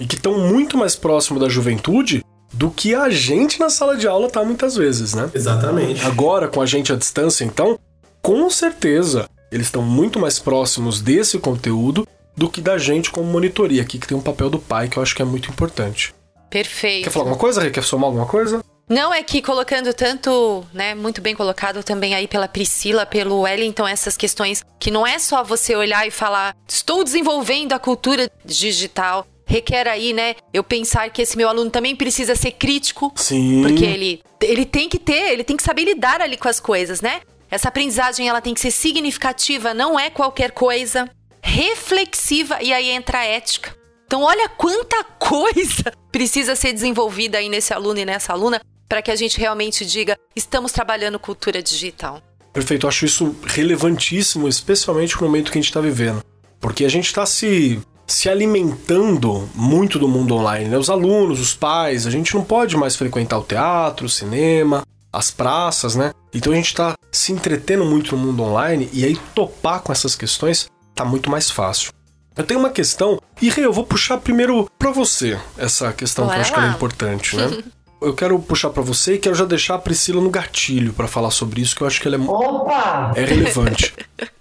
[0.00, 4.06] E que estão muito mais próximo da juventude do que a gente na sala de
[4.06, 5.30] aula tá muitas vezes, né?
[5.34, 6.04] Exatamente.
[6.06, 7.78] Agora, com a gente à distância, então,
[8.22, 13.82] com certeza, eles estão muito mais próximos desse conteúdo do que da gente como monitoria
[13.82, 16.14] aqui, que tem um papel do pai que eu acho que é muito importante.
[16.48, 17.04] Perfeito.
[17.04, 18.62] Quer falar alguma coisa, Quer somar alguma coisa?
[18.88, 23.87] Não, é que colocando tanto, né, muito bem colocado também aí pela Priscila, pelo Wellington,
[23.87, 29.27] essas questões que não é só você olhar e falar, estou desenvolvendo a cultura digital,
[29.46, 33.12] requer aí, né, eu pensar que esse meu aluno também precisa ser crítico.
[33.16, 33.62] Sim.
[33.62, 37.01] Porque ele, ele tem que ter, ele tem que saber lidar ali com as coisas,
[37.03, 37.20] né?
[37.51, 41.11] Essa aprendizagem, ela tem que ser significativa, não é qualquer coisa
[41.42, 43.74] reflexiva e aí entra a ética.
[44.07, 49.11] Então, olha quanta coisa precisa ser desenvolvida aí nesse aluno e nessa aluna para que
[49.11, 52.22] a gente realmente diga: estamos trabalhando cultura digital.
[52.53, 56.22] Perfeito, eu acho isso relevantíssimo, especialmente no momento que a gente está vivendo.
[56.59, 60.79] Porque a gente está se, se alimentando muito do mundo online, né?
[60.79, 65.31] Os alunos, os pais, a gente não pode mais frequentar o teatro, o cinema, as
[65.31, 66.12] praças, né?
[66.35, 70.16] Então a gente está se entretendo muito no mundo online e aí topar com essas
[70.16, 71.92] questões tá muito mais fácil.
[72.37, 76.37] Eu tenho uma questão, e Rei, eu vou puxar primeiro para você essa questão Bora
[76.37, 77.62] que eu acho que é importante, né?
[78.00, 81.30] eu quero puxar para você e quero já deixar a Priscila no gatilho para falar
[81.30, 83.12] sobre isso, que eu acho que ela é, Opa!
[83.16, 83.94] é relevante.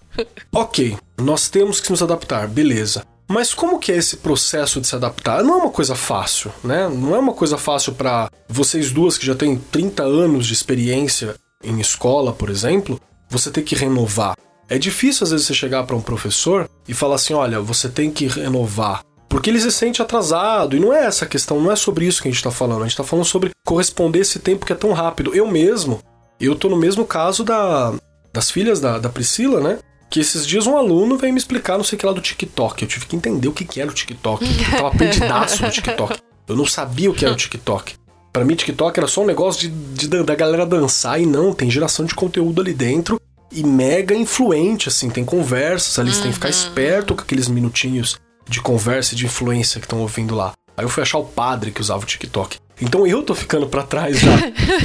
[0.51, 3.03] ok, nós temos que nos adaptar, beleza.
[3.27, 5.43] Mas como que é esse processo de se adaptar?
[5.43, 6.87] Não é uma coisa fácil, né?
[6.87, 11.35] Não é uma coisa fácil para vocês duas que já têm 30 anos de experiência
[11.61, 14.37] em escola, por exemplo, você ter que renovar.
[14.69, 18.09] É difícil às vezes você chegar para um professor e falar assim: olha, você tem
[18.09, 19.01] que renovar.
[19.29, 22.21] Porque ele se sente atrasado, e não é essa a questão, não é sobre isso
[22.21, 22.79] que a gente está falando.
[22.79, 25.35] A gente está falando sobre corresponder esse tempo que é tão rápido.
[25.35, 25.99] Eu mesmo,
[26.39, 27.93] eu tô no mesmo caso da,
[28.33, 29.79] das filhas da, da Priscila, né?
[30.09, 32.81] Que esses dias um aluno veio me explicar não sei o que lá do TikTok.
[32.81, 34.45] Eu tive que entender o que, que era o TikTok.
[34.45, 36.19] Eu tava perdidaço no TikTok.
[36.47, 37.95] Eu não sabia o que era o TikTok.
[38.31, 41.69] Para mim, TikTok era só um negócio de, de, da galera dançar e não, tem
[41.69, 43.19] geração de conteúdo ali dentro
[43.51, 46.15] e mega influente, assim, tem conversas ali, uhum.
[46.15, 46.53] você tem que ficar uhum.
[46.53, 50.53] esperto com aqueles minutinhos de conversa e de influência que estão ouvindo lá.
[50.75, 52.57] Aí eu fui achar o padre que usava o TikTok.
[52.79, 54.31] Então eu tô ficando para trás já.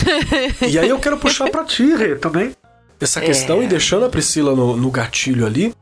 [0.66, 2.53] e aí eu quero puxar pra ti, Rê, também.
[2.98, 3.64] Essa questão é.
[3.64, 5.75] e deixando a Priscila no, no gatilho ali,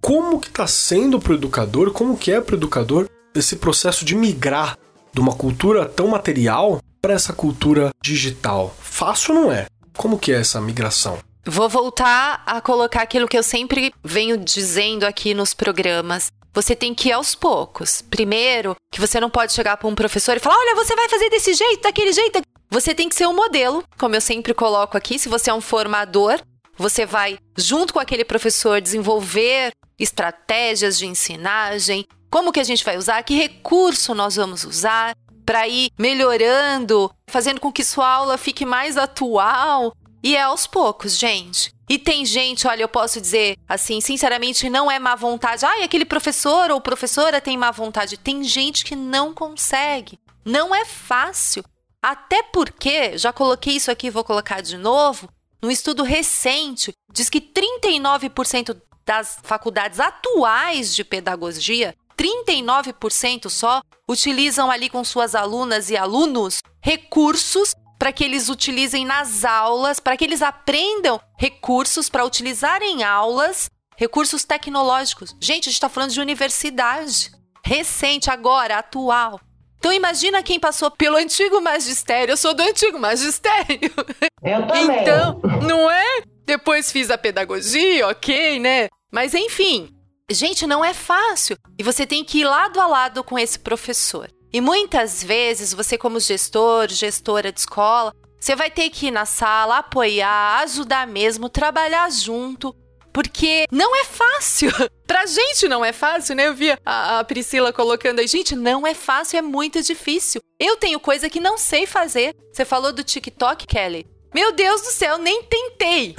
[0.00, 4.78] como que tá sendo pro educador, como que é pro educador esse processo de migrar
[5.12, 8.74] de uma cultura tão material para essa cultura digital?
[8.78, 9.66] Fácil não é.
[9.96, 11.18] Como que é essa migração?
[11.44, 16.30] Vou voltar a colocar aquilo que eu sempre venho dizendo aqui nos programas.
[16.56, 18.00] Você tem que ir aos poucos.
[18.00, 21.28] Primeiro, que você não pode chegar para um professor e falar: olha, você vai fazer
[21.28, 22.40] desse jeito, daquele jeito.
[22.70, 25.18] Você tem que ser um modelo, como eu sempre coloco aqui.
[25.18, 26.40] Se você é um formador,
[26.74, 32.06] você vai, junto com aquele professor, desenvolver estratégias de ensinagem.
[32.30, 33.22] Como que a gente vai usar?
[33.22, 35.14] Que recurso nós vamos usar?
[35.44, 39.92] Para ir melhorando, fazendo com que sua aula fique mais atual,
[40.22, 41.75] e é aos poucos, gente.
[41.88, 45.64] E tem gente, olha, eu posso dizer assim, sinceramente, não é má vontade.
[45.64, 48.16] Ai, aquele professor ou professora tem má vontade.
[48.16, 50.18] Tem gente que não consegue.
[50.44, 51.64] Não é fácil.
[52.02, 55.28] Até porque, já coloquei isso aqui, vou colocar de novo.
[55.62, 64.88] Um estudo recente diz que 39% das faculdades atuais de pedagogia, 39% só utilizam ali
[64.88, 70.42] com suas alunas e alunos recursos para que eles utilizem nas aulas, para que eles
[70.42, 75.34] aprendam recursos para utilizar em aulas, recursos tecnológicos.
[75.40, 77.30] Gente, a gente está falando de universidade
[77.64, 79.40] recente, agora, atual.
[79.78, 82.32] Então imagina quem passou pelo antigo magistério.
[82.32, 83.92] Eu sou do antigo magistério.
[84.42, 85.02] Eu também.
[85.02, 86.22] Então, não é?
[86.44, 88.88] Depois fiz a pedagogia, ok, né?
[89.12, 89.90] Mas enfim,
[90.30, 91.56] gente, não é fácil.
[91.78, 94.30] E você tem que ir lado a lado com esse professor.
[94.56, 99.26] E muitas vezes você, como gestor, gestora de escola, você vai ter que ir na
[99.26, 102.74] sala, apoiar, ajudar mesmo, trabalhar junto,
[103.12, 104.70] porque não é fácil.
[105.06, 106.46] pra gente não é fácil, né?
[106.46, 110.40] Eu vi a, a, Priscila colocando aí, gente, não é fácil, é muito difícil.
[110.58, 112.34] Eu tenho coisa que não sei fazer.
[112.50, 114.06] Você falou do TikTok, Kelly?
[114.34, 116.14] Meu Deus do céu, nem tentei.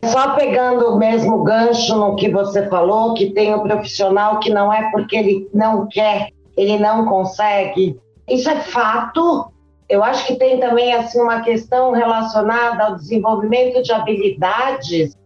[0.04, 4.72] Só pegando o mesmo gancho no que você falou, que tem um profissional que não
[4.72, 7.98] é porque ele não quer, ele não consegue.
[8.28, 9.52] Isso é fato.
[9.88, 15.16] Eu acho que tem também assim uma questão relacionada ao desenvolvimento de habilidades.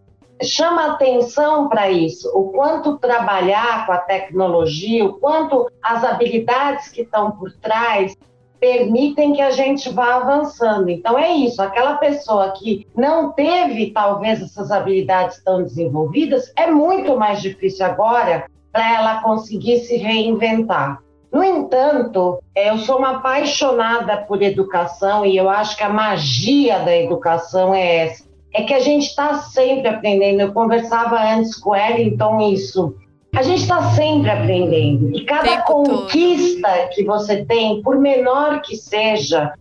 [0.41, 7.01] Chama atenção para isso, o quanto trabalhar com a tecnologia, o quanto as habilidades que
[7.01, 8.15] estão por trás
[8.59, 10.89] permitem que a gente vá avançando.
[10.89, 17.17] Então é isso, aquela pessoa que não teve talvez essas habilidades tão desenvolvidas, é muito
[17.17, 21.01] mais difícil agora para ela conseguir se reinventar.
[21.31, 26.95] No entanto, eu sou uma apaixonada por educação e eu acho que a magia da
[26.95, 28.27] educação é essa.
[28.53, 30.41] É que a gente está sempre aprendendo.
[30.41, 32.95] Eu conversava antes com o Wellington isso.
[33.35, 35.15] A gente está sempre aprendendo.
[35.15, 36.89] E cada conquista todo.
[36.89, 39.53] que você tem, por menor que seja,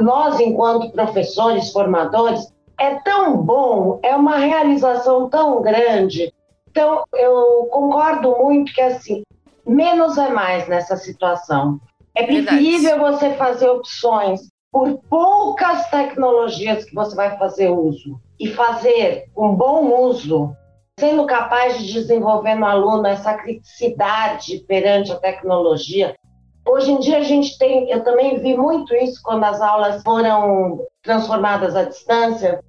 [0.00, 6.32] nós, enquanto professores, formadores, é tão bom, é uma realização tão grande.
[6.68, 9.22] Então, eu concordo muito que, assim,
[9.66, 11.80] menos é mais nessa situação.
[12.14, 13.16] É preferível Verdade.
[13.16, 20.08] você fazer opções por poucas tecnologias que você vai fazer uso e fazer um bom
[20.08, 20.54] uso
[20.98, 26.14] sendo capaz de desenvolver no aluno essa criticidade perante a tecnologia.
[26.66, 30.80] Hoje em dia a gente tem, eu também vi muito isso quando as aulas foram
[31.02, 32.62] transformadas à distância.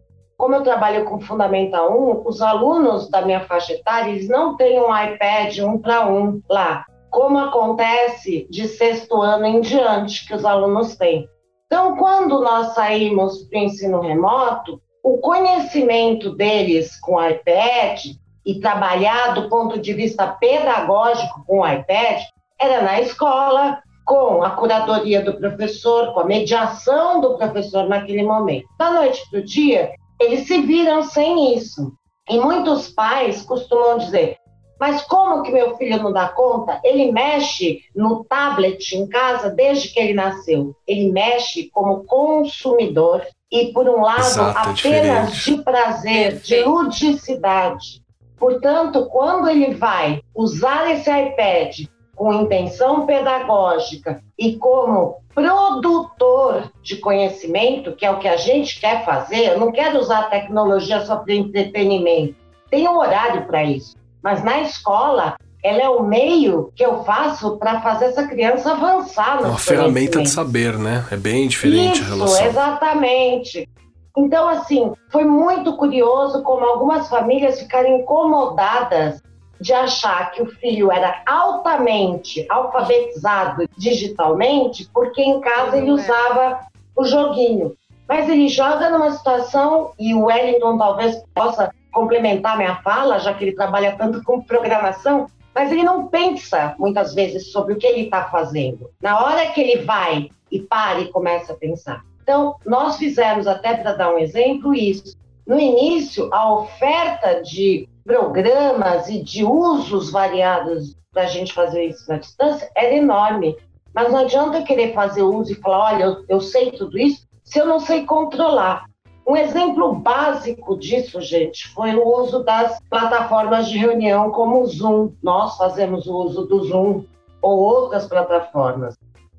[0.43, 4.77] Como eu trabalho com Fundamental 1, os alunos da minha faixa etária, eles não têm
[4.77, 10.43] um iPad um para um lá, como acontece de sexto ano em diante que os
[10.43, 11.29] alunos têm.
[11.65, 18.03] Então, quando nós saímos para o ensino remoto, o conhecimento deles com o iPad
[18.45, 22.21] e trabalhar do ponto de vista pedagógico com o iPad
[22.59, 28.67] era na escola, com a curadoria do professor, com a mediação do professor naquele momento.
[28.77, 31.93] Da noite para o dia, eles se viram sem isso.
[32.29, 34.37] E muitos pais costumam dizer:
[34.79, 36.79] mas como que meu filho não dá conta?
[36.83, 40.75] Ele mexe no tablet em casa desde que ele nasceu.
[40.87, 46.63] Ele mexe como consumidor e, por um lado, Exato, é apenas é de prazer, de
[46.63, 48.03] ludicidade.
[48.37, 57.93] Portanto, quando ele vai usar esse iPad com intenção pedagógica e como produtor de conhecimento,
[57.93, 61.17] que é o que a gente quer fazer, eu não quero usar a tecnologia só
[61.17, 62.35] para entretenimento.
[62.69, 63.95] Tem um horário para isso.
[64.21, 69.41] Mas na escola, ela é o meio que eu faço para fazer essa criança avançar
[69.41, 71.05] no É uma ferramenta de saber, né?
[71.11, 72.45] É bem diferente Isso, a relação.
[72.45, 73.69] exatamente.
[74.15, 79.21] Então, assim, foi muito curioso como algumas famílias ficaram incomodadas
[79.63, 85.93] de achar que o filho era altamente alfabetizado digitalmente, porque em casa ele é.
[85.93, 86.59] usava
[86.93, 87.73] o joguinho.
[88.05, 93.45] Mas ele joga numa situação, e o Wellington talvez possa complementar minha fala, já que
[93.45, 98.01] ele trabalha tanto com programação, mas ele não pensa muitas vezes sobre o que ele
[98.01, 98.89] está fazendo.
[99.01, 102.03] Na hora que ele vai e para e começa a pensar.
[102.21, 105.15] Então, nós fizemos, até para dar um exemplo, isso.
[105.47, 112.09] No início, a oferta de programas e de usos variados para a gente fazer isso
[112.09, 113.55] na distância era enorme.
[113.93, 117.59] Mas não adianta querer fazer uso e falar: olha, eu, eu sei tudo isso, se
[117.59, 118.85] eu não sei controlar.
[119.25, 125.13] Um exemplo básico disso, gente, foi o uso das plataformas de reunião como o Zoom.
[125.23, 127.05] Nós fazemos o uso do Zoom
[127.41, 128.97] ou outras plataformas.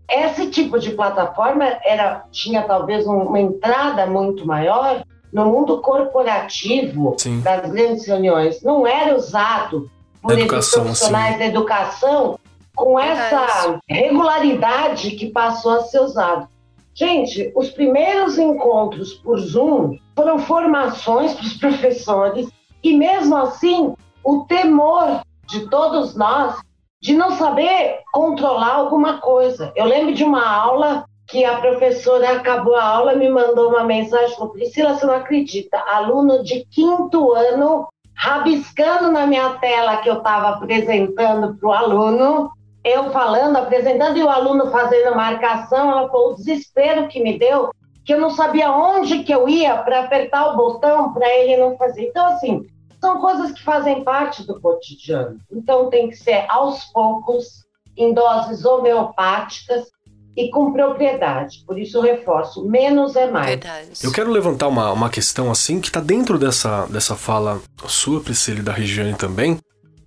[0.08, 5.04] Esse tipo de plataforma era, tinha talvez uma entrada muito maior
[5.34, 7.40] no mundo corporativo Sim.
[7.40, 8.62] das grandes reuniões.
[8.62, 9.90] Não era usado
[10.22, 11.38] por educação, profissionais sim.
[11.40, 12.38] da educação
[12.74, 16.48] com essa regularidade que passou a ser usado.
[16.94, 22.48] Gente, os primeiros encontros por Zoom foram formações para os professores
[22.82, 26.56] E mesmo assim, o temor de todos nós
[27.02, 29.72] de não saber controlar alguma coisa.
[29.74, 34.36] Eu lembro de uma aula que a professora acabou a aula me mandou uma mensagem
[34.36, 40.18] falou, Priscila, você não acredita, aluno de quinto ano rabiscando na minha tela que eu
[40.18, 42.50] estava apresentando para o aluno,
[42.84, 47.70] eu falando, apresentando e o aluno fazendo marcação, ela falou o desespero que me deu,
[48.04, 51.76] que eu não sabia onde que eu ia para apertar o botão para ele não
[51.76, 52.02] fazer.
[52.02, 52.66] Então, assim,
[53.00, 55.40] são coisas que fazem parte do cotidiano.
[55.50, 57.64] Então, tem que ser aos poucos,
[57.96, 59.90] em doses homeopáticas,
[60.36, 61.62] e com propriedade.
[61.66, 63.48] Por isso eu reforço, menos é mais.
[63.48, 63.88] Verdade.
[64.02, 68.60] Eu quero levantar uma, uma questão assim que está dentro dessa, dessa fala sua, Priscila,
[68.60, 69.58] e da Regiane também,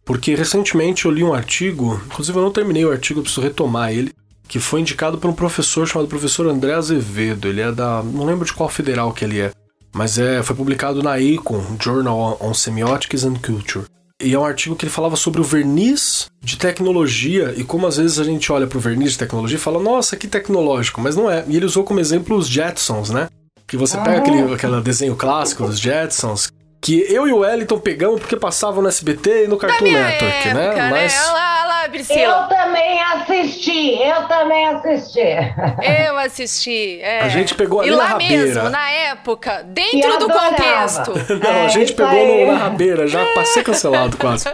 [0.04, 3.92] porque recentemente eu li um artigo, inclusive eu não terminei o artigo, eu preciso retomar
[3.92, 4.14] ele,
[4.48, 7.48] que foi indicado por um professor chamado professor André Azevedo.
[7.48, 8.02] Ele é da.
[8.02, 9.52] não lembro de qual federal que ele é,
[9.94, 13.86] mas é, foi publicado na ICON, Journal on Semiotics and Culture.
[14.22, 17.98] E é um artigo que ele falava sobre o verniz de tecnologia e como às
[17.98, 21.16] vezes a gente olha para o verniz de tecnologia e fala, nossa, que tecnológico, mas
[21.16, 21.44] não é.
[21.48, 23.30] E ele usou como exemplo os Jetsons, né?
[23.68, 26.52] Que você pega aquele, aquele desenho clássico dos Jetsons,
[26.82, 30.66] que eu e o Wellington pegamos porque passavam no SBT e no Cartoon Network, né?
[30.66, 30.90] época, né?
[30.90, 31.14] Mas...
[31.14, 31.57] Né?
[31.90, 32.22] Priscila.
[32.22, 35.20] Eu também assisti, eu também assisti.
[36.06, 37.00] Eu assisti.
[37.02, 37.22] É.
[37.22, 38.44] A gente pegou ali e na lá rabeira.
[38.44, 41.14] mesmo, na época, dentro do contexto.
[41.42, 44.46] Não, é, a gente pegou no, na rabeira, já passei cancelado quase.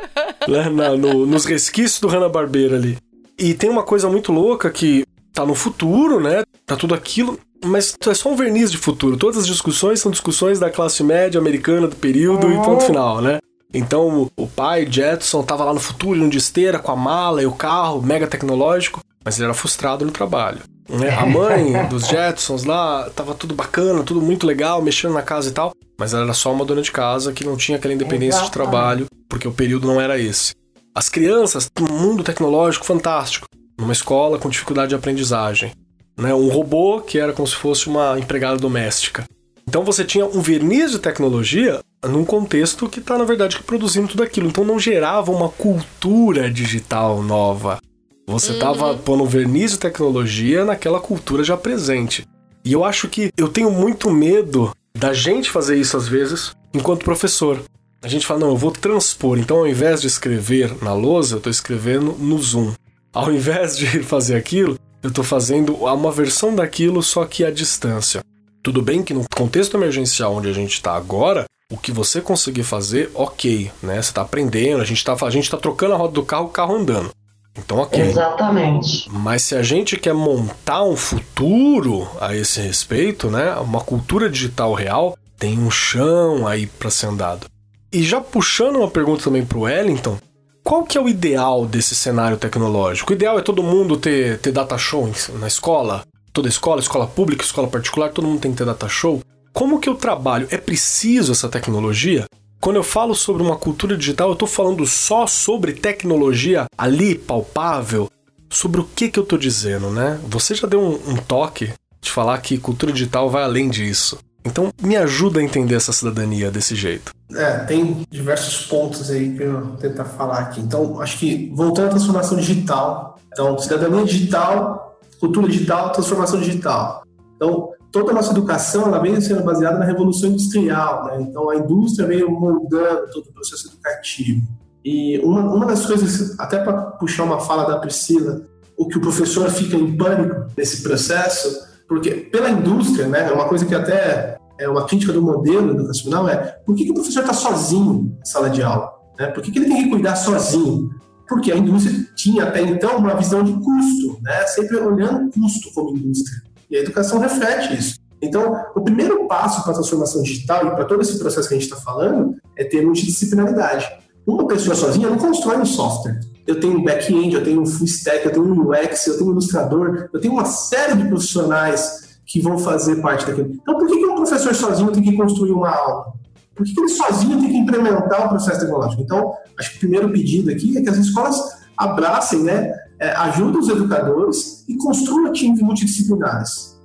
[0.48, 0.70] né?
[0.70, 2.98] na, no, nos resquícios do Hanna-Barbera ali.
[3.38, 6.44] E tem uma coisa muito louca que tá no futuro, né?
[6.66, 9.18] Tá tudo aquilo mas é só um verniz de futuro.
[9.18, 13.40] Todas as discussões são discussões da classe média americana do período e ponto final, né?
[13.74, 17.46] Então o pai, Jetson, estava lá no futuro, indo de esteira, com a mala e
[17.46, 20.60] o carro, mega tecnológico, mas ele era frustrado no trabalho.
[20.88, 21.10] Né?
[21.10, 25.54] A mãe dos Jetsons lá, tava tudo bacana, tudo muito legal, mexendo na casa e
[25.54, 28.52] tal, mas ela era só uma dona de casa que não tinha aquela independência Exatamente.
[28.52, 30.54] de trabalho, porque o período não era esse.
[30.94, 33.48] As crianças, um mundo tecnológico fantástico,
[33.80, 35.72] numa escola com dificuldade de aprendizagem
[36.18, 36.34] né?
[36.34, 39.26] Um robô que era como se fosse uma empregada doméstica.
[39.68, 44.24] Então você tinha um verniz de tecnologia num contexto que está, na verdade, produzindo tudo
[44.24, 44.48] aquilo.
[44.48, 47.80] Então não gerava uma cultura digital nova.
[48.28, 48.98] Você estava uhum.
[49.00, 52.26] pondo um verniz de tecnologia naquela cultura já presente.
[52.64, 57.04] E eu acho que eu tenho muito medo da gente fazer isso às vezes enquanto
[57.04, 57.62] professor.
[58.02, 59.38] A gente fala, não, eu vou transpor.
[59.38, 62.74] Então, ao invés de escrever na lousa, eu estou escrevendo no Zoom.
[63.14, 68.22] Ao invés de fazer aquilo, eu estou fazendo uma versão daquilo, só que à distância.
[68.64, 72.64] Tudo bem que no contexto emergencial onde a gente está agora, o que você conseguir
[72.64, 73.96] fazer, ok, né?
[73.96, 76.50] Você está aprendendo, a gente está a gente tá trocando a roda do carro, o
[76.50, 77.12] carro andando.
[77.58, 78.02] Então, ok.
[78.02, 79.10] Exatamente.
[79.12, 83.54] Mas se a gente quer montar um futuro a esse respeito, né?
[83.56, 87.48] Uma cultura digital real, tem um chão aí para ser andado.
[87.92, 90.18] E já puxando uma pergunta também para o Wellington,
[90.64, 93.12] qual que é o ideal desse cenário tecnológico?
[93.12, 96.04] O ideal é todo mundo ter, ter data show na escola?
[96.34, 99.22] Toda escola, escola pública, escola particular, todo mundo tem que ter data show?
[99.54, 100.48] Como que eu trabalho?
[100.50, 102.26] É preciso essa tecnologia?
[102.60, 108.10] Quando eu falo sobre uma cultura digital, eu estou falando só sobre tecnologia ali, palpável?
[108.50, 110.20] Sobre o que, que eu estou dizendo, né?
[110.28, 111.72] Você já deu um, um toque
[112.02, 114.18] de falar que cultura digital vai além disso.
[114.44, 117.12] Então, me ajuda a entender essa cidadania desse jeito.
[117.36, 120.62] É, tem diversos pontos aí que eu vou tentar falar aqui.
[120.62, 124.93] Então, acho que voltando à transformação digital, então, cidadania digital,
[125.24, 127.04] cultura digital, transformação digital.
[127.36, 131.22] Então, toda a nossa educação ela vem sendo baseada na revolução industrial, né?
[131.22, 134.42] Então, a indústria veio moldando todo o processo educativo.
[134.84, 138.42] E uma, uma das coisas, até para puxar uma fala da Priscila,
[138.78, 143.46] o que o professor fica em pânico nesse processo porque pela indústria, né, é uma
[143.46, 147.22] coisa que até é uma crítica do modelo educacional é por que, que o professor
[147.22, 148.92] está sozinho na sala de aula?
[149.20, 149.28] Né?
[149.28, 150.90] Por que, que ele tem que cuidar sozinho?
[151.28, 154.46] Porque a indústria tinha até então uma visão de custo, né?
[154.48, 156.42] sempre olhando custo como indústria.
[156.70, 157.96] E a educação reflete isso.
[158.22, 161.60] Então, o primeiro passo para a transformação digital e para todo esse processo que a
[161.60, 163.90] gente está falando é ter multidisciplinaridade.
[164.26, 167.86] Uma pessoa sozinha não constrói um software eu tenho um back-end, eu tenho um full
[167.86, 172.20] stack, eu tenho um UX, eu tenho um ilustrador, eu tenho uma série de profissionais
[172.26, 173.52] que vão fazer parte daquilo.
[173.54, 176.14] Então, por que, um professor sozinho tem que construir uma aula?
[176.56, 179.02] Por que, ele sozinho tem que implementar o processo tecnológico?
[179.02, 181.36] Então, acho que o primeiro pedido aqui é que as escolas
[181.78, 186.80] abracem, né, é, ajudem os educadores e construam times multidisciplinares.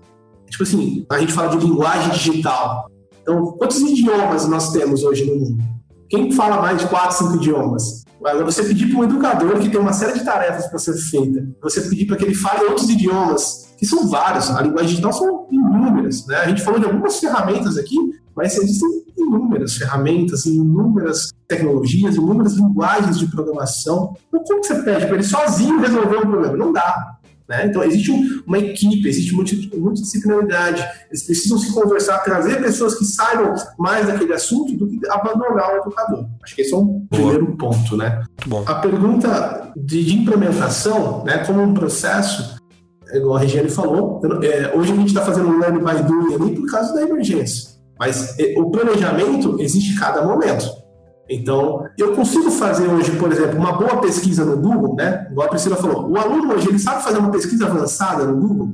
[0.48, 2.90] Tipo assim, a gente fala de linguagem digital.
[3.22, 5.62] Então, quantos idiomas nós temos hoje no mundo?
[6.08, 8.04] Quem fala mais de quatro, cinco idiomas?
[8.24, 11.46] Agora, você pedir para um educador que tem uma série de tarefas para ser feita,
[11.62, 15.46] você pedir para que ele fale outros idiomas, que são vários, a linguagem digital são
[15.50, 16.26] inúmeras.
[16.26, 16.36] Né?
[16.36, 17.96] A gente falou de algumas ferramentas aqui,
[18.38, 24.14] mas existem inúmeras ferramentas, inúmeras tecnologias, inúmeras linguagens de programação.
[24.28, 26.56] Então, como que você pede para ele sozinho resolver um problema?
[26.56, 27.18] Não dá.
[27.48, 27.66] Né?
[27.66, 28.12] Então, existe
[28.46, 30.86] uma equipe, existe multidisciplinaridade.
[31.10, 35.76] Eles precisam se conversar, trazer pessoas que saibam mais daquele assunto do que abandonar o
[35.78, 36.24] educador.
[36.40, 37.08] Acho que esse é um Boa.
[37.10, 37.96] primeiro ponto.
[37.96, 38.22] Né?
[38.66, 42.56] A pergunta de, de implementação, né, como um processo,
[43.12, 46.54] igual a Regiane falou, é, hoje a gente está fazendo um learning by doing ali
[46.54, 47.67] por causa da emergência.
[47.98, 50.66] Mas é, o planejamento existe cada momento.
[51.28, 55.28] Então, eu consigo fazer hoje, por exemplo, uma boa pesquisa no Google, né?
[55.30, 58.72] Igual a Priscila falou, o aluno hoje ele sabe fazer uma pesquisa avançada no Google,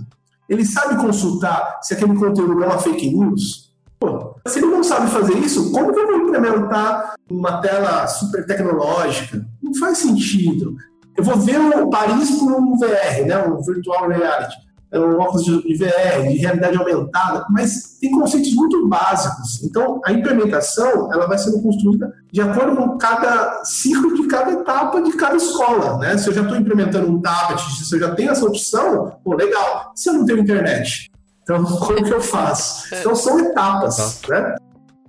[0.48, 3.74] ele sabe consultar se aquele conteúdo é uma fake news.
[3.98, 8.46] Pô, se ele não sabe fazer isso, como que eu vou implementar uma tela super
[8.46, 9.44] tecnológica?
[9.62, 10.76] Não faz sentido.
[11.16, 13.46] Eu vou ver o Paris por um VR, né?
[13.46, 14.56] Um virtual reality.
[14.94, 19.60] É um óculos de VR, de realidade aumentada, mas tem conceitos muito básicos.
[19.64, 25.02] Então, a implementação ela vai sendo construída de acordo com cada ciclo de cada etapa
[25.02, 25.98] de cada escola.
[25.98, 26.16] Né?
[26.16, 29.90] Se eu já estou implementando um tablet, se eu já tenho essa opção, pô, legal.
[29.96, 31.10] Se eu não tenho internet,
[31.42, 32.94] então como que eu faço?
[32.94, 34.20] Então, são etapas.
[34.20, 34.40] Tá.
[34.40, 34.54] Né?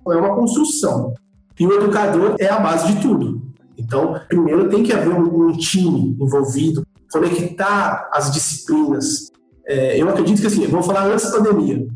[0.07, 1.13] É uma construção.
[1.59, 3.41] E o educador é a base de tudo.
[3.77, 9.31] Então, primeiro tem que haver um, um time envolvido, conectar as disciplinas,
[9.68, 11.88] é, eu acredito que, assim, vamos falar antes da pandemia.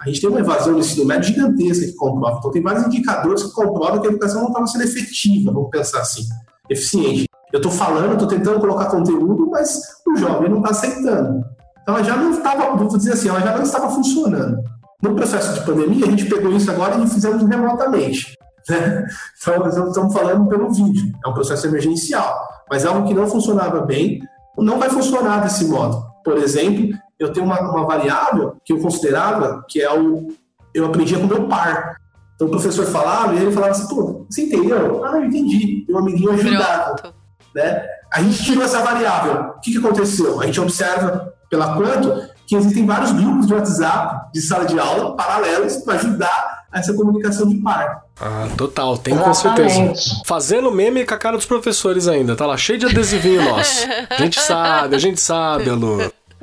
[0.00, 2.38] A gente tem uma evasão do ensino médio gigantesca que comprova.
[2.38, 6.00] Então, tem vários indicadores que comprovam que a educação não estava sendo efetiva, vamos pensar
[6.00, 6.22] assim,
[6.68, 7.26] eficiente.
[7.52, 11.44] Eu estou falando, estou tentando colocar conteúdo, mas o jovem não está aceitando.
[11.82, 14.58] Então, ela já não estava, vou dizer assim, ela já não estava funcionando.
[15.02, 18.36] No processo de pandemia, a gente pegou isso agora e fizemos remotamente.
[18.68, 19.04] Né?
[19.40, 21.12] Então, nós estamos falando pelo vídeo.
[21.24, 22.34] É um processo emergencial.
[22.70, 24.20] Mas algo que não funcionava bem,
[24.56, 26.02] não vai funcionar desse modo.
[26.24, 30.28] Por exemplo, eu tenho uma, uma variável que eu considerava que é o.
[30.72, 31.96] Eu aprendia com meu par.
[32.34, 35.04] Então o professor falava e ele falava assim, pô, você entendeu?
[35.04, 35.84] Ah, eu entendi.
[35.88, 37.14] Meu amiguinho ajudava.
[37.54, 37.86] Né?
[38.12, 39.52] A gente tirou essa variável.
[39.56, 40.40] O que, que aconteceu?
[40.40, 45.16] A gente observa pela quanto que existem vários grupos de WhatsApp de sala de aula
[45.16, 48.02] paralelos para ajudar essa comunicação de par.
[48.20, 49.94] Ah, total, tem com certeza.
[50.24, 53.86] Fazendo meme com a cara dos professores ainda, tá lá cheio de adesivinho nosso.
[54.10, 55.98] A gente sabe, a gente sabe, Lu.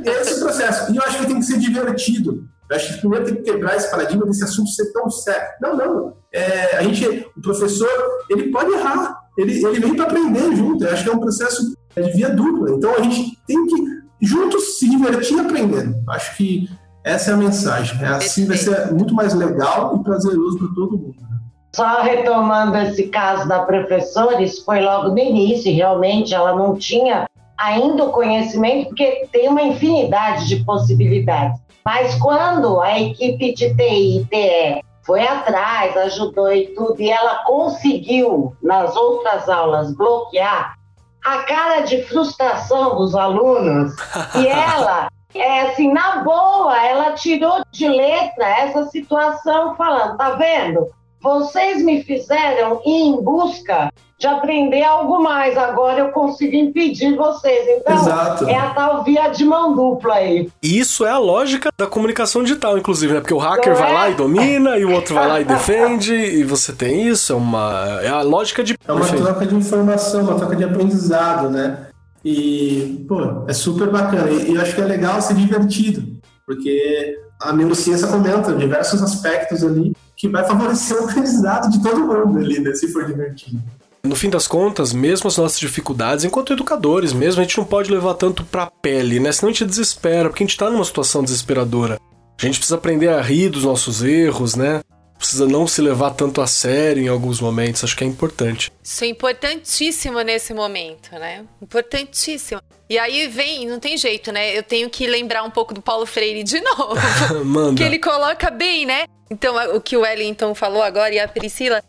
[0.06, 0.92] É esse processo.
[0.92, 2.46] E eu acho que tem que ser divertido.
[2.70, 5.48] Eu acho que primeiro tem que quebrar esse paradigma desse assunto ser tão sério.
[5.62, 6.14] Não, não.
[6.32, 7.90] É, a gente, o professor,
[8.30, 9.20] ele pode errar.
[9.38, 10.84] Ele, ele vem para aprender junto.
[10.84, 12.72] Eu acho que é um processo de via dupla.
[12.72, 15.96] Então a gente tem que juntos se divertir aprendendo.
[16.10, 16.70] Acho que
[17.04, 18.02] essa é a mensagem.
[18.02, 21.16] É assim vai ser muito mais legal e prazeroso para todo mundo.
[21.20, 21.38] Né?
[21.76, 27.26] Só retomando esse caso da professora, isso foi logo no início, realmente ela não tinha
[27.62, 31.60] ainda o conhecimento, porque tem uma infinidade de possibilidades.
[31.86, 37.44] Mas quando a equipe de TI e TE foi atrás, ajudou e tudo, e ela
[37.44, 40.76] conseguiu, nas outras aulas, bloquear
[41.24, 43.96] a cara de frustração dos alunos,
[44.36, 50.88] e ela, é assim, na boa, ela tirou de letra essa situação, falando: tá vendo?
[51.22, 53.92] Vocês me fizeram ir em busca
[54.22, 55.58] de aprender algo mais.
[55.58, 57.68] Agora eu consigo impedir vocês.
[57.68, 58.46] Então, Exato.
[58.48, 60.50] é a tal via de mão dupla aí.
[60.62, 63.20] Isso é a lógica da comunicação digital, inclusive, né?
[63.20, 66.44] Porque o hacker vai lá e domina, e o outro vai lá e defende, e
[66.44, 67.34] você tem isso.
[67.34, 68.00] É uma.
[68.02, 68.76] É a lógica de.
[68.88, 71.88] É uma troca de informação, uma troca de aprendizado, né?
[72.24, 74.30] E, pô, é super bacana.
[74.30, 76.04] E eu acho que é legal ser divertido,
[76.46, 82.38] porque a neurociência comenta diversos aspectos ali que vai favorecer o aprendizado de todo mundo
[82.38, 82.76] ali, né?
[82.76, 83.60] Se for divertido.
[84.04, 87.92] No fim das contas, mesmo as nossas dificuldades, enquanto educadores mesmo, a gente não pode
[87.92, 89.32] levar tanto pra pele, né?
[89.32, 92.00] Senão a gente desespera, porque a gente tá numa situação desesperadora.
[92.40, 94.82] A gente precisa aprender a rir dos nossos erros, né?
[95.22, 98.72] Precisa não se levar tanto a sério em alguns momentos, acho que é importante.
[98.84, 101.46] Isso é importantíssimo nesse momento, né?
[101.62, 102.60] Importantíssimo.
[102.90, 104.58] E aí vem, não tem jeito, né?
[104.58, 106.96] Eu tenho que lembrar um pouco do Paulo Freire de novo.
[107.46, 107.78] Manda.
[107.78, 109.04] Que ele coloca bem, né?
[109.30, 111.84] Então, o que o Wellington falou agora e a Priscila,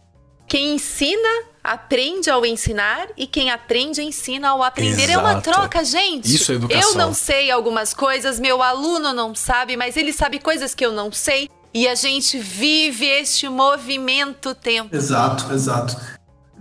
[0.46, 5.04] quem ensina aprende ao ensinar e quem aprende ensina ao aprender.
[5.04, 5.10] Exato.
[5.10, 6.34] É uma troca, gente.
[6.34, 6.90] Isso é educação.
[6.90, 10.92] Eu não sei algumas coisas, meu aluno não sabe, mas ele sabe coisas que eu
[10.92, 11.48] não sei.
[11.74, 14.94] E a gente vive este movimento tempo.
[14.94, 15.96] Exato, exato.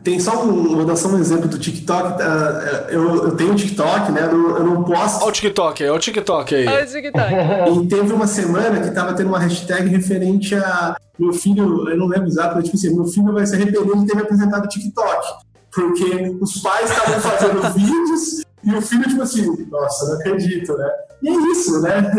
[0.04, 2.18] Tem só um, vou dar só um exemplo do TikTok.
[2.18, 2.88] Tá?
[2.90, 4.24] Eu, eu tenho TikTok, né?
[4.24, 5.22] Eu não, eu não posto.
[5.22, 6.68] Olha o TikTok aí, olha o TikTok aí.
[6.68, 7.34] Olha o TikTok.
[7.84, 12.08] e teve uma semana que tava tendo uma hashtag referente a meu filho, eu não
[12.08, 14.68] lembro exato, mas tipo assim, meu filho vai se arrepender de ter me apresentado o
[14.68, 15.28] TikTok.
[15.72, 20.90] Porque os pais estavam fazendo vídeos E o filho, tipo assim, nossa, não acredito, né?
[21.22, 22.12] E é isso, né?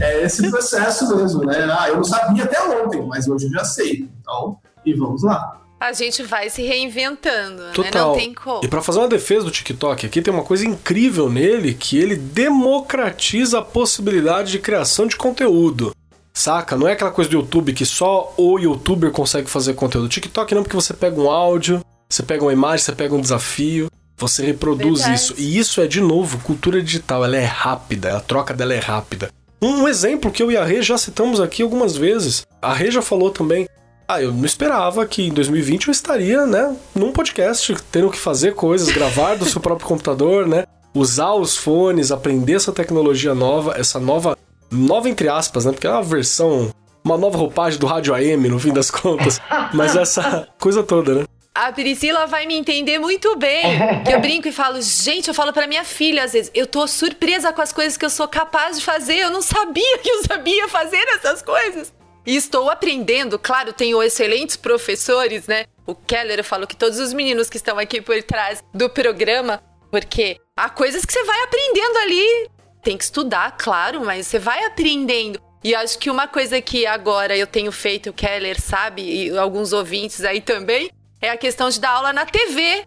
[0.00, 1.68] É esse processo mesmo, né?
[1.70, 4.08] Ah, eu não sabia até ontem, mas hoje eu já sei.
[4.20, 5.60] Então, e vamos lá.
[5.80, 7.84] A gente vai se reinventando, Total.
[7.84, 8.00] né?
[8.00, 8.64] Não tem como.
[8.64, 12.16] E para fazer uma defesa do TikTok, aqui tem uma coisa incrível nele, que ele
[12.16, 15.94] democratiza a possibilidade de criação de conteúdo.
[16.34, 16.76] Saca?
[16.76, 20.08] Não é aquela coisa do YouTube que só o youtuber consegue fazer conteúdo.
[20.08, 23.88] TikTok não, porque você pega um áudio, você pega uma imagem, você pega um desafio,
[24.18, 25.14] você reproduz Verdade.
[25.14, 25.34] isso.
[25.38, 27.24] E isso é, de novo, cultura digital.
[27.24, 29.30] Ela é rápida, a troca dela é rápida.
[29.62, 32.46] Um exemplo que eu e a Rê já citamos aqui algumas vezes.
[32.60, 33.68] A Rê já falou também.
[34.06, 38.54] Ah, eu não esperava que em 2020 eu estaria, né, num podcast, tendo que fazer
[38.54, 40.64] coisas, gravar do seu próprio computador, né?
[40.94, 44.36] Usar os fones, aprender essa tecnologia nova, essa nova.
[44.70, 45.72] Nova entre aspas, né?
[45.72, 46.70] Porque é uma versão.
[47.04, 49.40] Uma nova roupagem do rádio AM, no fim das contas.
[49.74, 51.24] Mas essa coisa toda, né?
[51.60, 53.64] A Priscila vai me entender muito bem.
[54.08, 57.52] Eu brinco e falo, gente, eu falo pra minha filha às vezes, eu tô surpresa
[57.52, 59.16] com as coisas que eu sou capaz de fazer.
[59.16, 61.92] Eu não sabia que eu sabia fazer essas coisas.
[62.24, 65.64] E estou aprendendo, claro, tenho excelentes professores, né?
[65.84, 69.60] O Keller, eu falo que todos os meninos que estão aqui por trás do programa,
[69.90, 72.50] porque há coisas que você vai aprendendo ali.
[72.84, 75.40] Tem que estudar, claro, mas você vai aprendendo.
[75.64, 79.72] E acho que uma coisa que agora eu tenho feito, o Keller sabe, e alguns
[79.72, 80.88] ouvintes aí também,
[81.20, 82.86] é a questão de dar aula na TV.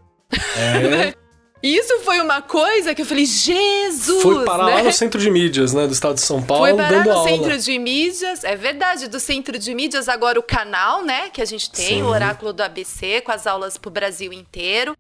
[0.58, 1.14] É.
[1.64, 4.24] Isso foi uma coisa que eu falei, Jesus!
[4.24, 4.76] Foi parar né?
[4.76, 7.12] lá no centro de mídias, né, do estado de São Paulo, Foi parar dando no
[7.12, 7.30] aula.
[7.30, 11.46] centro de mídias, é verdade, do centro de mídias, agora o canal, né, que a
[11.46, 12.02] gente tem, Sim.
[12.02, 14.98] o Oráculo do ABC, com as aulas pro Brasil inteiro.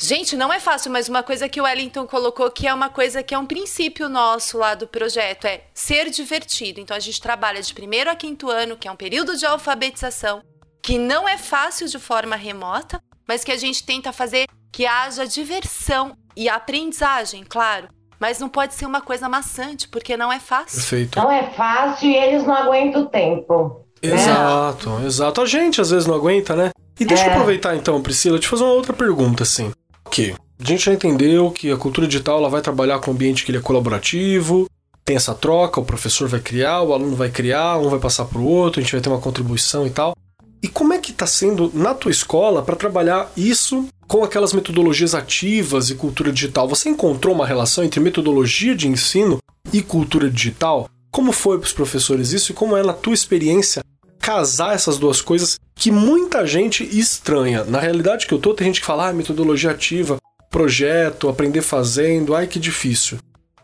[0.00, 3.20] Gente, não é fácil, mas uma coisa que o Wellington colocou que é uma coisa
[3.20, 6.78] que é um princípio nosso lá do projeto, é ser divertido.
[6.78, 10.40] Então a gente trabalha de primeiro a quinto ano, que é um período de alfabetização,
[10.88, 15.26] que não é fácil de forma remota, mas que a gente tenta fazer que haja
[15.26, 17.88] diversão e aprendizagem, claro.
[18.18, 20.78] Mas não pode ser uma coisa maçante, porque não é fácil.
[20.78, 21.18] Perfeito.
[21.18, 23.84] Não é fácil e eles não aguentam o tempo.
[24.02, 24.14] né?
[24.14, 25.42] Exato, exato.
[25.42, 26.70] A gente às vezes não aguenta, né?
[26.98, 27.32] E deixa eu É.
[27.34, 29.70] aproveitar então, Priscila, te fazer uma outra pergunta, assim.
[30.06, 33.44] Ok, a gente já entendeu que a cultura digital ela vai trabalhar com um ambiente
[33.44, 34.66] que ele é colaborativo,
[35.04, 38.38] tem essa troca, o professor vai criar, o aluno vai criar, um vai passar para
[38.38, 40.14] o outro, a gente vai ter uma contribuição e tal.
[40.62, 45.14] E como é que está sendo na tua escola para trabalhar isso com aquelas metodologias
[45.14, 46.68] ativas e cultura digital?
[46.68, 49.38] Você encontrou uma relação entre metodologia de ensino
[49.72, 50.88] e cultura digital?
[51.12, 53.84] Como foi para os professores isso e como é na tua experiência
[54.18, 57.62] casar essas duas coisas que muita gente estranha?
[57.64, 60.18] Na realidade que eu tô, tem gente que fala, ah, metodologia ativa,
[60.50, 63.18] projeto, aprender fazendo, ai que difícil.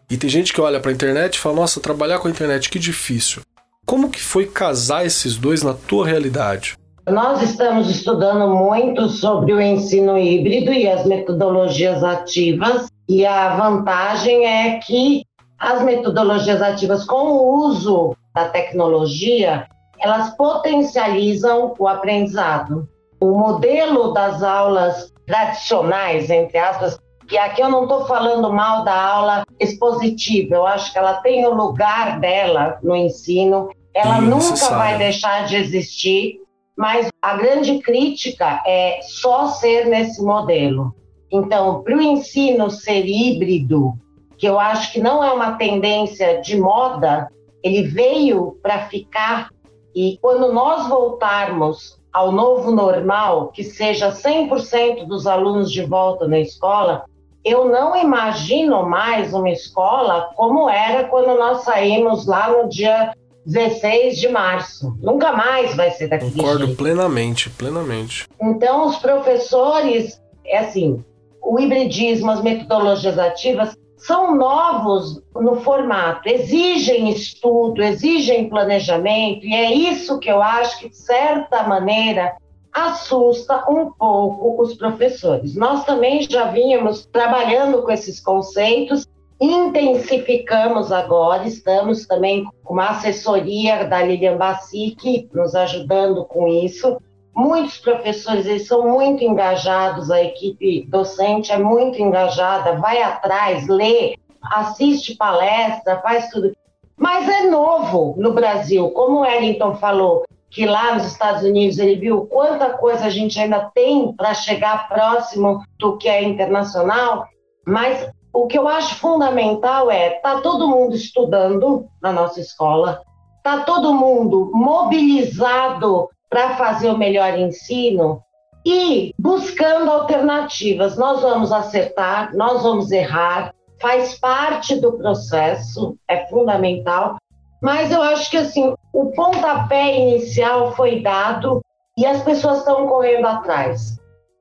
[0.09, 2.71] E tem gente que olha para a internet e fala, nossa, trabalhar com a internet,
[2.71, 3.43] que difícil.
[3.85, 6.77] Como que foi casar esses dois na tua realidade?
[7.07, 14.47] Nós estamos estudando muito sobre o ensino híbrido e as metodologias ativas, e a vantagem
[14.47, 15.23] é que
[15.59, 19.67] as metodologias ativas, com o uso da tecnologia,
[20.01, 22.89] elas potencializam o aprendizado.
[23.21, 26.99] O modelo das aulas tradicionais, entre aspas,
[27.29, 31.45] que aqui eu não estou falando mal da aula expositiva, eu acho que ela tem
[31.47, 36.44] o lugar dela no ensino, ela nunca vai deixar de existir,
[36.77, 40.95] mas a grande crítica é só ser nesse modelo.
[41.31, 43.95] Então, para o ensino ser híbrido,
[44.37, 47.29] que eu acho que não é uma tendência de moda,
[47.63, 49.49] ele veio para ficar.
[49.95, 56.39] E quando nós voltarmos ao novo normal, que seja 100% dos alunos de volta na
[56.39, 57.05] escola,
[57.45, 63.13] eu não imagino mais uma escola como era quando nós saímos lá no dia
[63.47, 64.97] 16 de março.
[65.01, 66.79] Nunca mais vai ser daquele Concordo jeito.
[66.79, 68.27] plenamente, plenamente.
[68.41, 71.05] Então, os professores, é assim,
[71.43, 79.73] o hibridismo, as metodologias ativas são novos no formato, exigem estudo, exigem planejamento, e é
[79.73, 82.37] isso que eu acho que, de certa maneira,
[82.71, 85.55] assusta um pouco os professores.
[85.55, 89.07] Nós também já vínhamos trabalhando com esses conceitos,
[89.41, 97.01] intensificamos agora, estamos também com uma assessoria da Lilian Bassic nos ajudando com isso.
[97.35, 104.17] Muitos professores eles são muito engajados, a equipe docente é muito engajada, vai atrás, lê,
[104.53, 106.53] assiste palestra, faz tudo.
[106.97, 111.97] Mas é novo no Brasil, como o Wellington falou, que lá nos Estados Unidos ele
[111.97, 117.27] viu quanta coisa a gente ainda tem para chegar próximo do que é internacional,
[117.67, 123.03] mas o que eu acho fundamental é tá todo mundo estudando na nossa escola,
[123.45, 128.21] tá todo mundo mobilizado para fazer o melhor ensino
[128.67, 130.97] e buscando alternativas.
[130.97, 137.17] Nós vamos acertar, nós vamos errar, faz parte do processo, é fundamental,
[137.63, 141.63] mas eu acho que assim, o pontapé inicial foi dado
[141.97, 143.97] e as pessoas estão correndo atrás.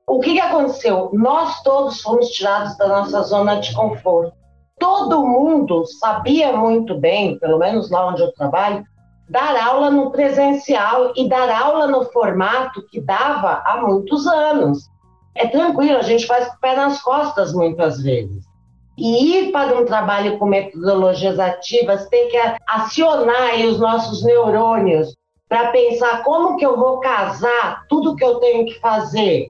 [0.06, 1.10] O que, que aconteceu?
[1.14, 4.34] Nós todos fomos tirados da nossa zona de conforto.
[4.78, 8.84] Todo mundo sabia muito bem, pelo menos lá onde eu trabalho,
[9.30, 14.90] dar aula no presencial e dar aula no formato que dava há muitos anos.
[15.34, 18.44] É tranquilo, a gente faz com o pé nas costas muitas vezes.
[18.98, 22.36] E ir para um trabalho com metodologias ativas tem que
[22.68, 25.16] acionar os nossos neurônios
[25.48, 29.48] para pensar como que eu vou casar tudo que eu tenho que fazer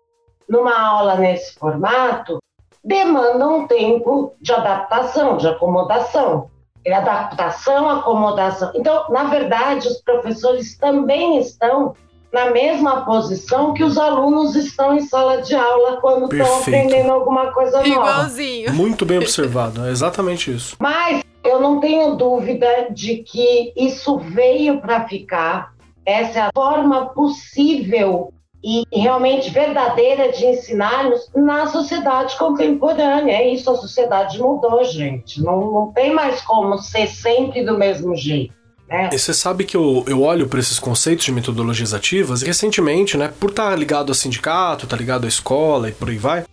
[0.49, 2.39] numa aula nesse formato,
[2.85, 6.51] demanda um tempo de adaptação, de acomodação.
[6.85, 8.71] É adaptação, acomodação.
[8.75, 11.95] Então, na verdade, os professores também estão
[12.31, 17.53] na mesma posição que os alunos estão em sala de aula quando estão aprendendo alguma
[17.53, 17.89] coisa nova.
[17.89, 18.75] Igualzinho.
[18.75, 20.77] Muito bem observado, é exatamente isso.
[20.81, 25.73] Mas eu não tenho dúvida de que isso veio para ficar.
[26.05, 28.33] Essa é a forma possível
[28.65, 33.33] e realmente verdadeira de ensinarmos na sociedade contemporânea.
[33.33, 35.43] É isso, a sociedade mudou, gente.
[35.43, 38.55] Não, não tem mais como ser sempre do mesmo jeito.
[38.89, 39.15] É.
[39.15, 43.19] E você sabe que eu, eu olho para esses conceitos de metodologias ativas e recentemente,
[43.19, 46.17] né, por estar tá ligado ao sindicato, estar tá ligado à escola e por aí
[46.17, 46.45] vai,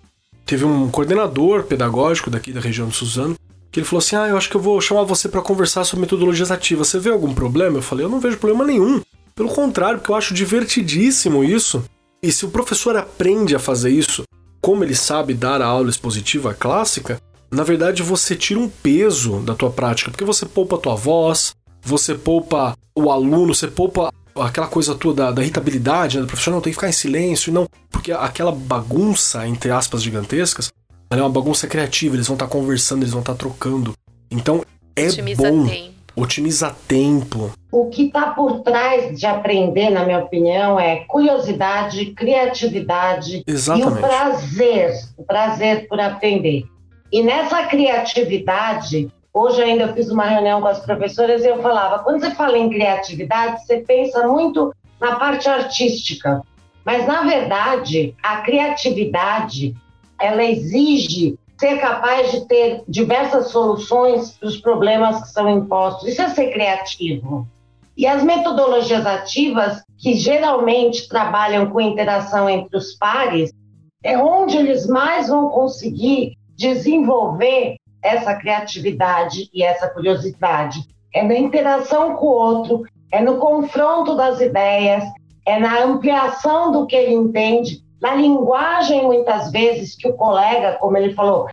[0.45, 3.38] teve um coordenador pedagógico daqui da região de Suzano
[3.72, 6.01] que ele falou assim: Ah, eu acho que eu vou chamar você para conversar sobre
[6.01, 6.89] metodologias ativas.
[6.89, 7.78] Você vê algum problema?
[7.78, 9.01] Eu falei: Eu não vejo problema nenhum.
[9.34, 11.84] Pelo contrário, porque eu acho divertidíssimo isso.
[12.24, 14.24] E se o professor aprende a fazer isso,
[14.61, 17.19] como ele sabe dar a aula expositiva clássica,
[17.51, 21.55] na verdade você tira um peso da tua prática, porque você poupa a tua voz,
[21.82, 26.22] você poupa o aluno, você poupa aquela coisa tua da, da irritabilidade, né?
[26.22, 30.72] do professor não tem que ficar em silêncio, não, porque aquela bagunça, entre aspas, gigantescas,
[31.09, 33.93] é uma bagunça criativa, eles vão estar tá conversando, eles vão estar tá trocando.
[34.30, 34.63] Então,
[34.95, 35.65] é Otimiza bom.
[35.65, 35.90] Tempo.
[36.16, 37.51] Otimiza tempo.
[37.72, 43.88] O que está por trás de aprender, na minha opinião, é curiosidade, criatividade Exatamente.
[43.88, 46.66] e o prazer, o prazer por aprender.
[47.12, 52.03] E nessa criatividade, Hoje ainda eu fiz uma reunião com as professoras e eu falava,
[52.03, 56.41] quando você fala em criatividade, você pensa muito na parte artística,
[56.84, 59.74] mas na verdade a criatividade
[60.20, 66.07] ela exige ser capaz de ter diversas soluções para os problemas que são impostos.
[66.07, 67.47] Isso é ser criativo.
[67.95, 73.53] E as metodologias ativas, que geralmente trabalham com interação entre os pares,
[74.03, 80.80] é onde eles mais vão conseguir desenvolver essa criatividade e essa curiosidade.
[81.14, 85.03] É na interação com o outro, é no confronto das ideias,
[85.45, 90.97] é na ampliação do que ele entende, na linguagem, muitas vezes, que o colega, como
[90.97, 91.47] ele falou,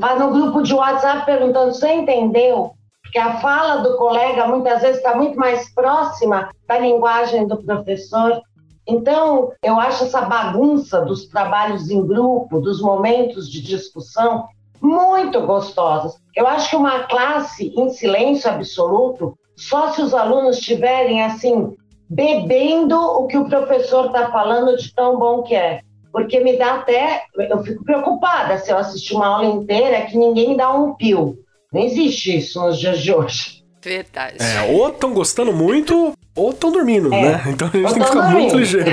[0.00, 2.72] faz no grupo de WhatsApp perguntando: você entendeu?
[3.02, 8.40] Porque a fala do colega muitas vezes está muito mais próxima da linguagem do professor.
[8.86, 14.46] Então, eu acho essa bagunça dos trabalhos em grupo, dos momentos de discussão,
[14.80, 16.16] muito gostosas.
[16.34, 21.76] Eu acho que uma classe em silêncio absoluto, só se os alunos estiverem assim,
[22.08, 25.82] bebendo o que o professor está falando de tão bom que é.
[26.12, 27.22] Porque me dá até.
[27.38, 31.38] Eu fico preocupada se eu assistir uma aula inteira que ninguém dá um pio.
[31.72, 33.60] Não existe isso nos dias de hoje.
[33.82, 34.36] Verdade.
[34.38, 37.22] É, ou estão gostando muito, ou estão dormindo, é.
[37.22, 37.42] né?
[37.48, 38.40] Então a gente tem que ficar dormindo.
[38.40, 38.90] muito ligeiro.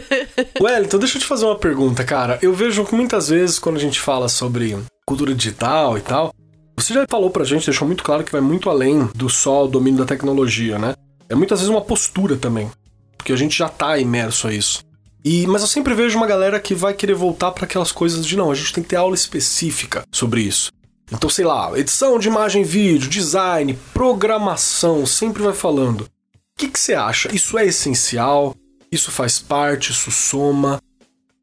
[0.60, 2.38] Wellington, deixa eu te fazer uma pergunta, cara.
[2.40, 6.32] Eu vejo que muitas vezes quando a gente fala sobre cultura digital e tal,
[6.76, 9.68] você já falou pra gente, deixou muito claro que vai muito além do só o
[9.68, 10.94] domínio da tecnologia, né?
[11.28, 12.70] É muitas vezes uma postura também,
[13.16, 14.82] porque a gente já tá imerso a isso.
[15.24, 18.36] E, mas eu sempre vejo uma galera que vai querer voltar para aquelas coisas de
[18.36, 20.72] não, a gente tem que ter aula específica sobre isso.
[21.12, 26.02] Então, sei lá, edição de imagem e vídeo, design, programação, sempre vai falando.
[26.02, 26.08] O
[26.56, 27.34] que, que você acha?
[27.34, 28.56] Isso é essencial?
[28.90, 29.92] Isso faz parte?
[29.92, 30.80] Isso soma?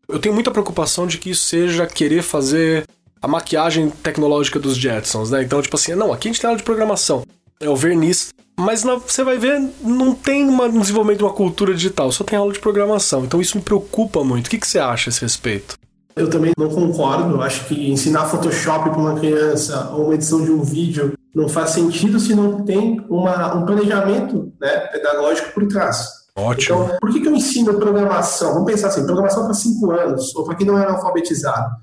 [0.07, 2.85] Eu tenho muita preocupação de que isso seja querer fazer
[3.21, 5.43] a maquiagem tecnológica dos Jetsons, né?
[5.43, 7.23] Então, tipo assim, não, aqui a gente tem aula de programação.
[7.59, 8.33] É o verniz.
[8.59, 12.25] Mas na, você vai ver, não tem uma, um desenvolvimento de uma cultura digital, só
[12.25, 13.23] tem aula de programação.
[13.23, 14.47] Então isso me preocupa muito.
[14.47, 15.77] O que, que você acha a esse respeito?
[16.13, 17.35] Eu também não concordo.
[17.35, 21.47] Eu acho que ensinar Photoshop para uma criança ou uma edição de um vídeo não
[21.47, 26.19] faz sentido se não tem uma, um planejamento né, pedagógico por trás.
[26.35, 26.83] Ótimo.
[26.83, 28.53] Então, por que, que eu ensino programação?
[28.55, 31.75] Vamos pensar assim: programação para cinco anos, ou para quem não é alfabetizado,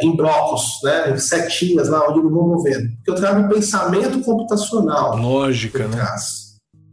[0.00, 2.88] em blocos, né, em setinhas lá onde eu vou movendo.
[2.96, 5.16] Porque eu trago um pensamento computacional.
[5.16, 6.04] Lógica, né?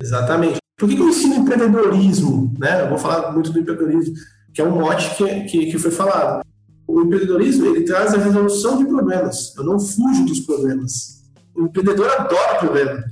[0.02, 0.58] Exatamente.
[0.78, 2.54] Por que, que eu ensino empreendedorismo?
[2.60, 2.82] Né?
[2.82, 4.16] Eu vou falar muito do empreendedorismo,
[4.54, 6.44] que é um mote que, que, que foi falado
[6.88, 9.56] O empreendedorismo, ele traz a resolução de problemas.
[9.56, 11.22] Eu não fujo dos problemas.
[11.56, 13.04] O empreendedor adora problema,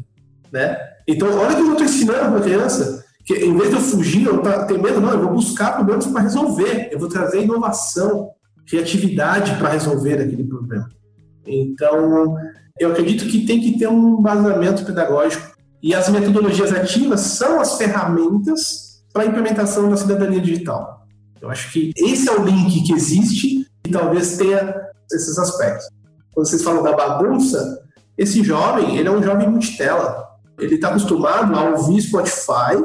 [0.51, 0.77] né?
[1.07, 4.25] Então, olha que eu estou ensinando para a criança que em vez de eu fugir,
[4.25, 6.89] eu ter medo, não, eu vou buscar problemas para resolver.
[6.91, 8.31] Eu vou trazer inovação,
[8.69, 10.89] criatividade para resolver aquele problema.
[11.45, 12.37] Então,
[12.79, 17.77] eu acredito que tem que ter um embasamento pedagógico e as metodologias ativas são as
[17.77, 21.07] ferramentas para a implementação da cidadania digital.
[21.41, 24.75] Eu acho que esse é o link que existe e talvez tenha
[25.11, 25.87] esses aspectos.
[26.33, 27.81] Quando vocês falam da bagunça,
[28.17, 30.27] esse jovem, ele é um jovem multitela.
[30.59, 32.75] Ele está acostumado a ouvir Spotify.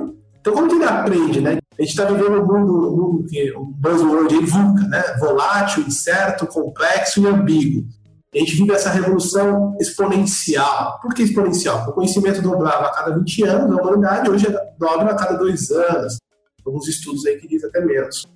[0.44, 1.56] Então, como que ele aprende, né?
[1.78, 5.16] A gente está vivendo um mundo, um mundo que o buzzword aí, VUCA, né?
[5.18, 7.86] Volátil, incerto, complexo e ambíguo.
[8.34, 11.00] A gente vive essa revolução exponencial.
[11.00, 11.88] Por que exponencial?
[11.88, 14.46] O conhecimento dobrava a cada 20 anos na humanidade, hoje
[14.78, 16.18] dobra a cada dois anos.
[16.66, 18.26] Alguns estudos aí que dizem até menos.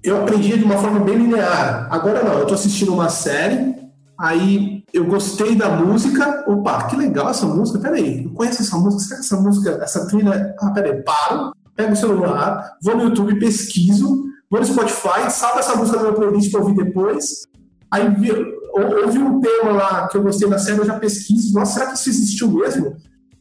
[0.00, 1.88] Eu aprendia de uma forma bem linear.
[1.90, 3.74] Agora não, eu estou assistindo uma série,
[4.16, 6.44] aí eu gostei da música.
[6.46, 7.78] Opa, que legal essa música.
[7.78, 9.02] Peraí, eu conheço essa música.
[9.02, 10.54] Será que essa música, essa trilha.
[10.60, 15.76] Ah, peraí, paro, pego o celular, vou no YouTube, pesquiso, vou no Spotify, salvo essa
[15.76, 17.46] música no meu playlist para ouvir depois.
[17.90, 21.54] Aí ouvi um tema lá que eu gostei da série, eu já pesquiso.
[21.54, 22.96] Nossa, será que isso existiu mesmo?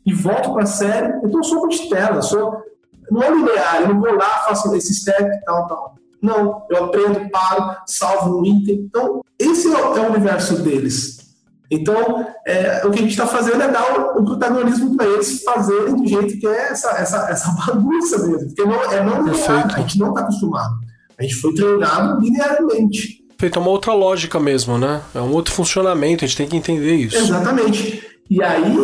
[0.06, 1.18] E volto para a série.
[1.18, 2.62] Então eu sou de tela, sou.
[3.10, 5.95] Não é linear, eu não vou lá, faço esse step e tal, tal.
[6.22, 8.86] Não, eu aprendo, paro, salvo um item.
[8.89, 11.26] Então, esse é o universo deles.
[11.70, 15.43] Então, é, o que a gente está fazendo é dar o, o protagonismo para eles
[15.43, 18.47] fazerem do jeito que é essa, essa, essa bagunça mesmo.
[18.47, 20.76] Porque não, é não linear, a gente não está acostumado.
[21.20, 23.26] A gente foi treinado linearmente.
[23.39, 25.01] Feito é uma outra lógica mesmo, né?
[25.13, 27.18] É um outro funcionamento, a gente tem que entender isso.
[27.18, 28.03] Exatamente.
[28.30, 28.76] E aí,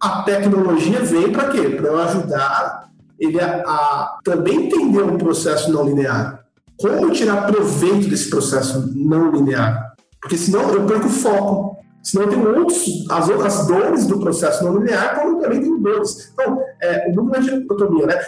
[0.00, 1.68] a tecnologia veio para quê?
[1.70, 6.44] Para eu ajudar ele a, a também entender um processo não linear.
[6.76, 9.94] Como tirar proveito desse processo não linear?
[10.20, 11.77] Porque senão eu perco o foco.
[12.02, 16.30] Senão eu tenho outros, as outras dores do processo não linear, como também tenho dores.
[16.32, 18.18] Então, é, o mundo é dicotomia, né?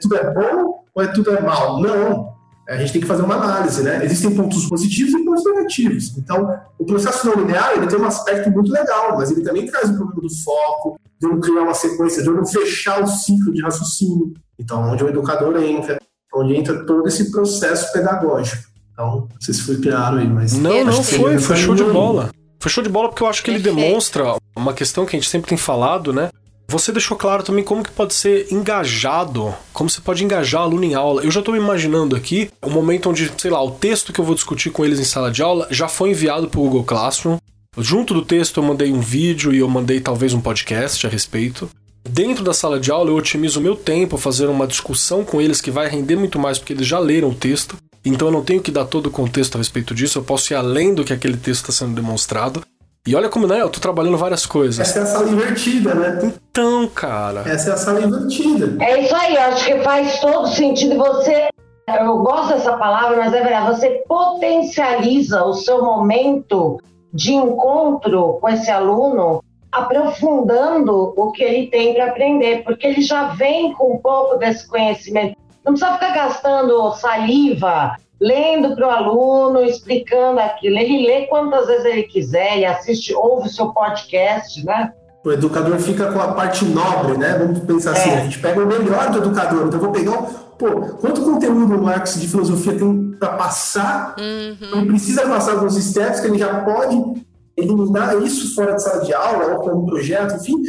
[0.00, 1.80] Tudo é bom ou é tudo é mal?
[1.80, 2.34] Não
[2.68, 4.02] a gente tem que fazer uma análise, né?
[4.04, 6.16] Existem pontos positivos e pontos negativos.
[6.16, 9.90] Então, o processo não linear ele tem um aspecto muito legal, mas ele também traz
[9.90, 13.60] o problema do foco, de não criar uma sequência, de não fechar o ciclo de
[13.60, 14.32] raciocínio.
[14.58, 15.98] Então, onde o educador entra,
[16.34, 18.62] onde entra todo esse processo pedagógico.
[18.92, 20.54] Então, não sei se foi claro aí, mas.
[20.54, 22.30] Não, não foi, foi show de bola.
[22.64, 25.28] Foi show de bola porque eu acho que ele demonstra uma questão que a gente
[25.28, 26.30] sempre tem falado, né?
[26.66, 30.94] Você deixou claro também como que pode ser engajado, como você pode engajar aluno em
[30.94, 31.22] aula.
[31.22, 34.24] Eu já estou imaginando aqui o um momento onde, sei lá, o texto que eu
[34.24, 37.36] vou discutir com eles em sala de aula já foi enviado para o Google Classroom.
[37.76, 41.68] Junto do texto eu mandei um vídeo e eu mandei talvez um podcast a respeito.
[42.02, 45.60] Dentro da sala de aula eu otimizo o meu tempo fazer uma discussão com eles
[45.60, 47.76] que vai render muito mais porque eles já leram o texto.
[48.04, 50.56] Então eu não tenho que dar todo o contexto a respeito disso, eu posso ir
[50.56, 52.62] além do que aquele texto está sendo demonstrado.
[53.06, 53.60] E olha como, né?
[53.60, 54.80] Eu tô trabalhando várias coisas.
[54.80, 56.20] Essa é a sala invertida, né?
[56.22, 57.42] Então, cara.
[57.46, 58.82] Essa é a sala invertida.
[58.82, 61.48] É isso aí, eu acho que faz todo sentido você.
[61.86, 63.78] Eu gosto dessa palavra, mas é verdade.
[63.78, 66.80] Você potencializa o seu momento
[67.12, 73.34] de encontro com esse aluno, aprofundando o que ele tem para aprender, porque ele já
[73.34, 75.36] vem com um pouco desse conhecimento.
[75.64, 80.78] Não precisa ficar gastando saliva lendo para o aluno, explicando aquilo.
[80.78, 84.92] Ele lê quantas vezes ele quiser, ele assiste, ouve o seu podcast, né?
[85.24, 87.38] O educador fica com a parte nobre, né?
[87.38, 88.16] Vamos pensar assim, é.
[88.18, 89.66] a gente pega o melhor do educador.
[89.66, 90.44] Então, eu vou pegar um.
[90.58, 94.14] Pô, quanto conteúdo o Marx de filosofia tem para passar?
[94.18, 94.78] Uhum.
[94.78, 97.24] Ele precisa passar alguns steps que ele já pode
[97.56, 100.62] eliminar isso fora de sala de aula, ou com um projeto, enfim.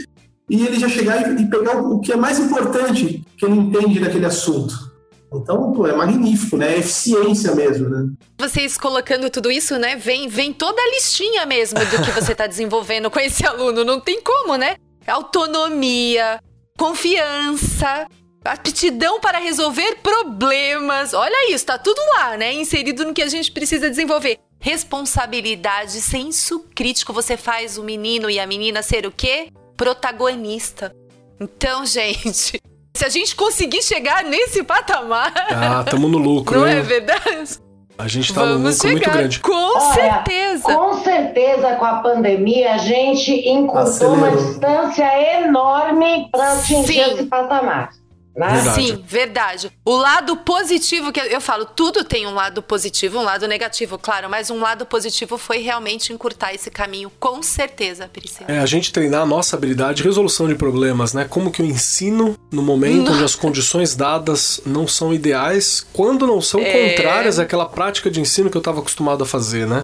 [0.50, 4.00] E ele já chegar e, pegar o, o que é mais importante que ele entende
[4.00, 4.94] daquele assunto.
[5.34, 6.76] Então, pô, é magnífico, né?
[6.76, 8.10] É eficiência mesmo, né?
[8.38, 9.96] Vocês colocando tudo isso, né?
[9.96, 13.84] Vem, vem toda a listinha mesmo do que você está desenvolvendo com esse aluno.
[13.84, 14.78] Não tem como, né?
[15.08, 16.40] Autonomia,
[16.78, 18.08] confiança,
[18.44, 21.14] aptidão para resolver problemas.
[21.14, 22.54] Olha isso, tá tudo lá, né?
[22.54, 24.38] Inserido no que a gente precisa desenvolver.
[24.60, 27.12] Responsabilidade, senso crítico.
[27.14, 29.52] Você faz o menino e a menina ser o quê?
[29.76, 30.94] Protagonista.
[31.40, 32.62] Então, gente,
[32.96, 35.34] se a gente conseguir chegar nesse patamar.
[35.52, 36.60] Ah, tamo no lucro.
[36.60, 36.78] Não hein?
[36.78, 37.60] é verdade?
[37.98, 38.92] A gente tá Vamos num lucro chegar.
[38.92, 39.40] muito grande.
[39.40, 40.76] Com Olha, certeza.
[40.76, 47.14] Com certeza, com a pandemia, a gente encurtou uma distância enorme para atingir Sim.
[47.14, 47.90] esse patamar.
[48.36, 48.54] Né?
[48.54, 48.76] Verdade.
[48.76, 49.72] Sim, verdade.
[49.86, 54.30] O lado positivo, que eu falo, tudo tem um lado positivo, um lado negativo, claro,
[54.30, 58.52] mas um lado positivo foi realmente encurtar esse caminho, com certeza, Priscila.
[58.52, 61.26] É, a gente treinar a nossa habilidade de resolução de problemas, né?
[61.30, 66.42] Como que eu ensino no momento onde as condições dadas não são ideais, quando não
[66.42, 66.90] são é...
[66.90, 69.82] contrárias àquela prática de ensino que eu estava acostumado a fazer, né?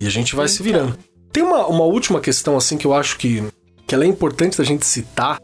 [0.00, 0.56] E a gente vai então.
[0.56, 0.98] se virando.
[1.32, 3.42] Tem uma, uma última questão, assim, que eu acho que,
[3.86, 5.38] que ela é importante da gente citar,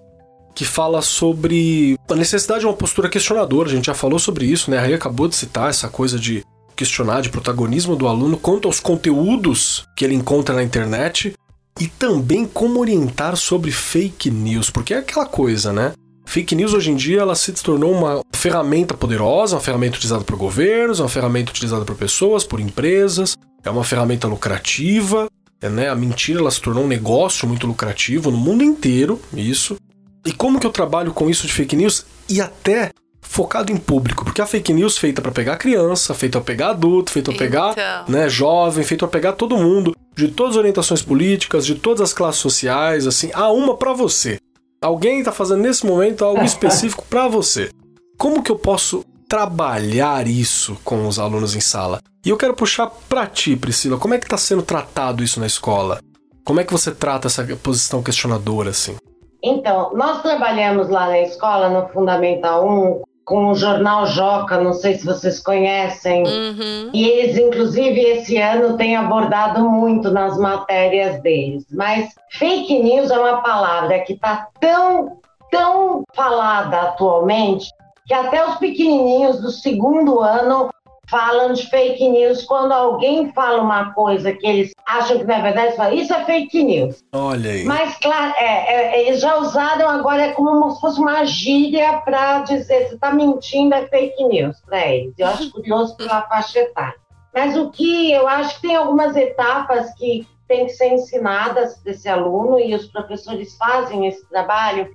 [0.61, 3.67] que fala sobre a necessidade de uma postura questionadora.
[3.67, 4.77] A gente já falou sobre isso, né?
[4.77, 6.45] A Ray acabou de citar essa coisa de
[6.77, 11.33] questionar, de protagonismo do aluno quanto aos conteúdos que ele encontra na internet
[11.81, 15.95] e também como orientar sobre fake news, porque é aquela coisa, né?
[16.27, 20.37] Fake news hoje em dia ela se tornou uma ferramenta poderosa, uma ferramenta utilizada por
[20.37, 23.35] governos, uma ferramenta utilizada por pessoas, por empresas,
[23.65, 25.27] é uma ferramenta lucrativa,
[25.59, 25.89] é, né?
[25.89, 29.79] A mentira ela se tornou um negócio muito lucrativo no mundo inteiro, isso.
[30.25, 32.91] E como que eu trabalho com isso de fake news e até
[33.21, 37.13] focado em público, porque a fake news feita para pegar criança, feita para pegar adulto,
[37.13, 38.05] feita para pegar, então.
[38.09, 42.13] né, jovem, feita para pegar todo mundo, de todas as orientações políticas, de todas as
[42.13, 44.39] classes sociais, assim, há uma para você.
[44.83, 47.71] Alguém está fazendo nesse momento algo específico para você.
[48.19, 52.01] Como que eu posso trabalhar isso com os alunos em sala?
[52.27, 55.47] E eu quero puxar para ti, Priscila, como é que está sendo tratado isso na
[55.47, 56.01] escola?
[56.45, 58.97] Como é que você trata essa posição questionadora assim?
[59.43, 64.95] Então, nós trabalhamos lá na escola, no Fundamental 1, com o jornal Joca, não sei
[64.95, 66.25] se vocês conhecem.
[66.25, 66.91] Uhum.
[66.93, 71.65] E eles, inclusive, esse ano têm abordado muito nas matérias deles.
[71.71, 75.19] Mas fake news é uma palavra que está tão,
[75.51, 77.71] tão falada atualmente
[78.05, 80.69] que até os pequenininhos do segundo ano
[81.11, 85.43] falam de fake news quando alguém fala uma coisa que eles acham que não é
[85.43, 87.03] verdade, falam, isso é fake news.
[87.13, 87.65] Olha aí.
[87.65, 92.41] Mas, claro, é, é, eles já usaram agora é como se fosse uma gíria para
[92.43, 95.13] dizer você está mentindo, é fake news para eles.
[95.19, 96.99] Eu acho curioso pela faixa etária.
[97.35, 102.09] Mas o que eu acho que tem algumas etapas que tem que ser ensinadas desse
[102.09, 104.91] aluno e os professores fazem esse trabalho,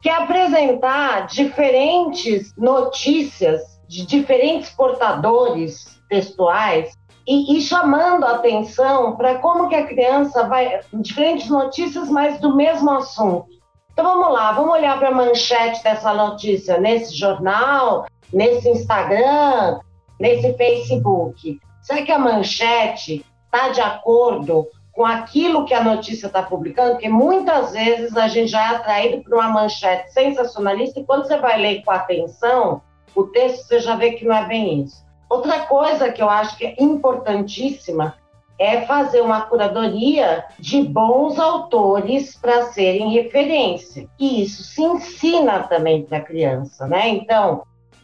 [0.00, 9.38] que é apresentar diferentes notícias de diferentes portadores textuais e, e chamando a atenção para
[9.38, 13.48] como que a criança vai diferentes notícias, mas do mesmo assunto.
[13.92, 19.80] Então vamos lá, vamos olhar para a manchete dessa notícia nesse jornal, nesse Instagram,
[20.18, 21.60] nesse Facebook.
[21.82, 26.92] Será que a manchete está de acordo com aquilo que a notícia está publicando?
[26.92, 31.36] Porque muitas vezes a gente já é atraído por uma manchete sensacionalista e quando você
[31.36, 32.80] vai ler com atenção,
[33.14, 35.02] o texto você já vê que não é bem isso.
[35.28, 38.14] Outra coisa que eu acho que é importantíssima
[38.58, 44.06] é fazer uma curadoria de bons autores para serem referência.
[44.18, 47.08] E isso se ensina também para a criança, né?
[47.08, 47.62] Então,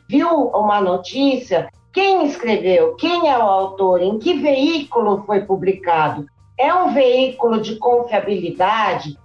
[0.09, 6.27] viu uma notícia, quem escreveu, quem é o autor, em que veículo foi publicado?
[6.59, 9.19] É um veículo de confiabilidade?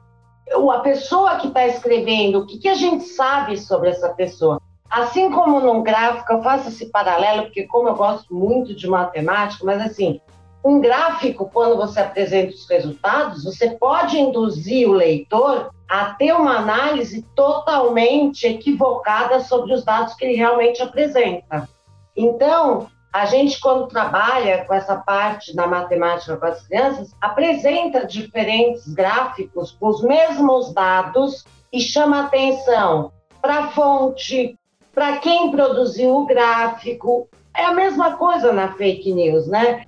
[0.72, 4.62] A pessoa que está escrevendo, o que, que a gente sabe sobre essa pessoa?
[4.94, 9.66] Assim como num gráfico, eu faço esse paralelo, porque como eu gosto muito de matemática,
[9.66, 10.22] mas assim,
[10.64, 16.58] um gráfico, quando você apresenta os resultados, você pode induzir o leitor a ter uma
[16.58, 21.68] análise totalmente equivocada sobre os dados que ele realmente apresenta.
[22.16, 28.94] Então, a gente, quando trabalha com essa parte da matemática com as crianças, apresenta diferentes
[28.94, 34.56] gráficos com os mesmos dados e chama atenção para a fonte,
[34.94, 37.28] para quem produziu o gráfico.
[37.56, 39.84] É a mesma coisa na fake news, né?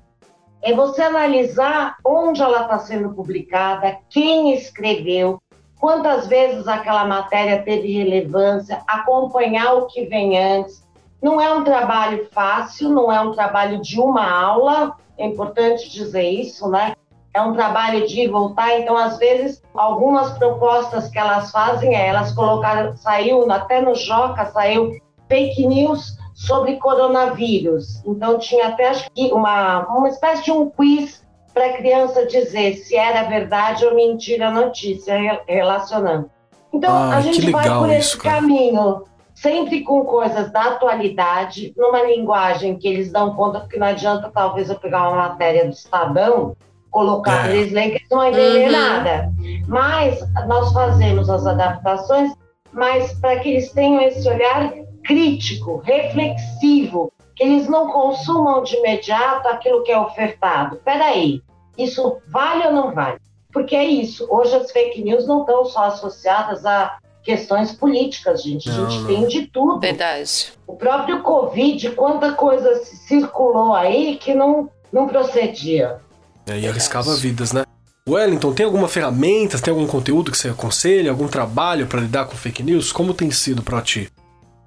[0.61, 5.39] É você analisar onde ela está sendo publicada, quem escreveu,
[5.79, 10.83] quantas vezes aquela matéria teve relevância, acompanhar o que vem antes.
[11.21, 16.23] Não é um trabalho fácil, não é um trabalho de uma aula, é importante dizer
[16.23, 16.95] isso, né?
[17.35, 18.79] É um trabalho de voltar.
[18.79, 24.45] Então, às vezes, algumas propostas que elas fazem é elas colocaram, saiu até no Joca,
[24.45, 24.93] saiu
[25.27, 28.01] fake news sobre coronavírus.
[28.05, 32.75] Então, tinha até acho que uma, uma espécie de um quiz para a criança dizer
[32.75, 36.29] se era verdade ou mentira a notícia relacionando.
[36.71, 42.77] Então, ah, a gente vai por esse caminho, sempre com coisas da atualidade, numa linguagem
[42.77, 46.55] que eles dão conta, porque não adianta talvez eu pegar uma matéria do Estadão
[46.95, 47.57] colocar é.
[47.57, 48.71] eles que não entender uhum.
[48.71, 49.33] nada.
[49.67, 50.17] Mas
[50.47, 52.31] nós fazemos as adaptações,
[52.71, 54.73] mas para que eles tenham esse olhar
[55.03, 60.77] crítico, reflexivo, que eles não consumam de imediato aquilo que é ofertado.
[60.85, 61.41] Peraí,
[61.77, 63.19] isso vale ou não vale?
[63.51, 68.69] Porque é isso, hoje as fake news não estão só associadas a questões políticas, gente.
[68.69, 69.07] Não, a gente não.
[69.07, 69.79] tem de tudo.
[69.81, 70.53] Verdade.
[70.65, 75.99] O próprio Covid, quanta coisa circulou aí que não, não procedia.
[76.47, 77.63] É, e arriscava vidas, né?
[78.07, 82.37] Wellington, tem alguma ferramenta, tem algum conteúdo que você aconselha, algum trabalho para lidar com
[82.37, 82.91] fake news?
[82.91, 84.11] Como tem sido para ti?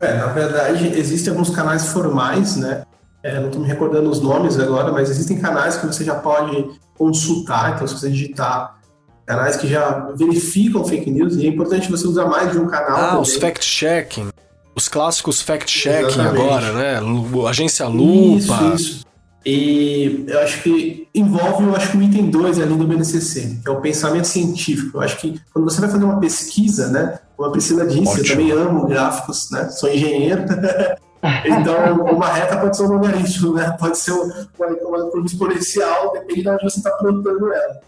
[0.01, 2.83] É, na verdade, existem alguns canais formais, né?
[3.23, 6.69] É, não estou me recordando os nomes agora, mas existem canais que você já pode
[6.97, 7.75] consultar.
[7.75, 8.79] Então, se você digitar
[9.25, 12.97] canais que já verificam fake news, e é importante você usar mais de um canal.
[12.97, 13.23] Ah, também.
[13.23, 14.31] os fact-checking.
[14.75, 17.01] Os clássicos fact-checking agora, né?
[17.49, 18.75] Agência Lupa.
[18.75, 19.08] Isso, isso.
[19.51, 23.67] E eu acho que envolve, eu acho que o item 2 ali do BNCC, que
[23.67, 24.99] é o pensamento científico.
[24.99, 28.19] Eu acho que quando você vai fazer uma pesquisa, né, como a Priscila disse, Ótimo.
[28.19, 30.43] eu também amo gráficos, né, sou engenheiro,
[31.47, 36.49] então uma reta pode ser um logaritmo, né, pode ser uma, uma exponencial, depende de
[36.51, 37.81] onde você está plantando ela.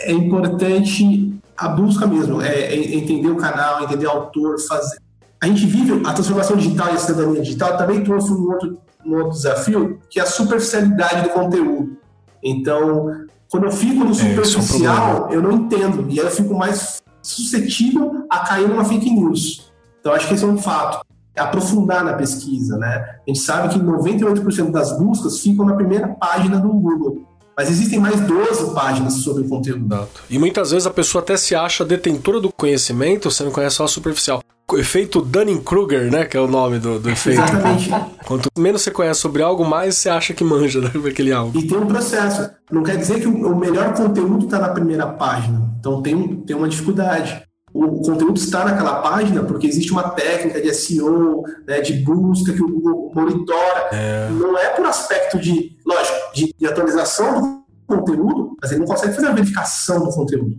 [0.00, 4.98] É importante a busca mesmo, é, é entender o canal, entender o autor, fazer.
[5.40, 8.78] A gente vive a transformação digital e a cidadania digital também trouxe um outro
[9.08, 11.96] um outro desafio, que é a superficialidade do conteúdo.
[12.42, 16.06] Então, quando eu fico no superficial, é, é um eu não entendo.
[16.08, 19.72] E aí eu fico mais suscetível a cair numa fake news.
[20.00, 21.04] Então, acho que esse é um fato.
[21.34, 23.16] É aprofundar na pesquisa, né?
[23.26, 27.24] A gente sabe que 98% das buscas ficam na primeira página do Google.
[27.56, 30.08] Mas existem mais 12 páginas sobre o conteúdo.
[30.30, 33.84] E muitas vezes a pessoa até se acha detentora do conhecimento, você não conhece só
[33.84, 34.40] a superficial
[34.76, 36.26] efeito Dunning-Kruger, né?
[36.26, 37.40] Que é o nome do, do efeito.
[37.40, 37.90] Exatamente.
[38.26, 41.58] Quanto menos você conhece sobre algo, mais você acha que manja daquele algo.
[41.58, 42.50] E tem um processo.
[42.70, 45.74] Não quer dizer que o melhor conteúdo está na primeira página.
[45.78, 47.42] Então tem, tem uma dificuldade.
[47.72, 52.62] O conteúdo está naquela página porque existe uma técnica de SEO, né, de busca que
[52.62, 53.88] o Google monitora.
[53.92, 54.28] É.
[54.30, 59.14] Não é por aspecto de, lógico, de, de atualização do conteúdo, mas ele não consegue
[59.14, 60.58] fazer a verificação do conteúdo.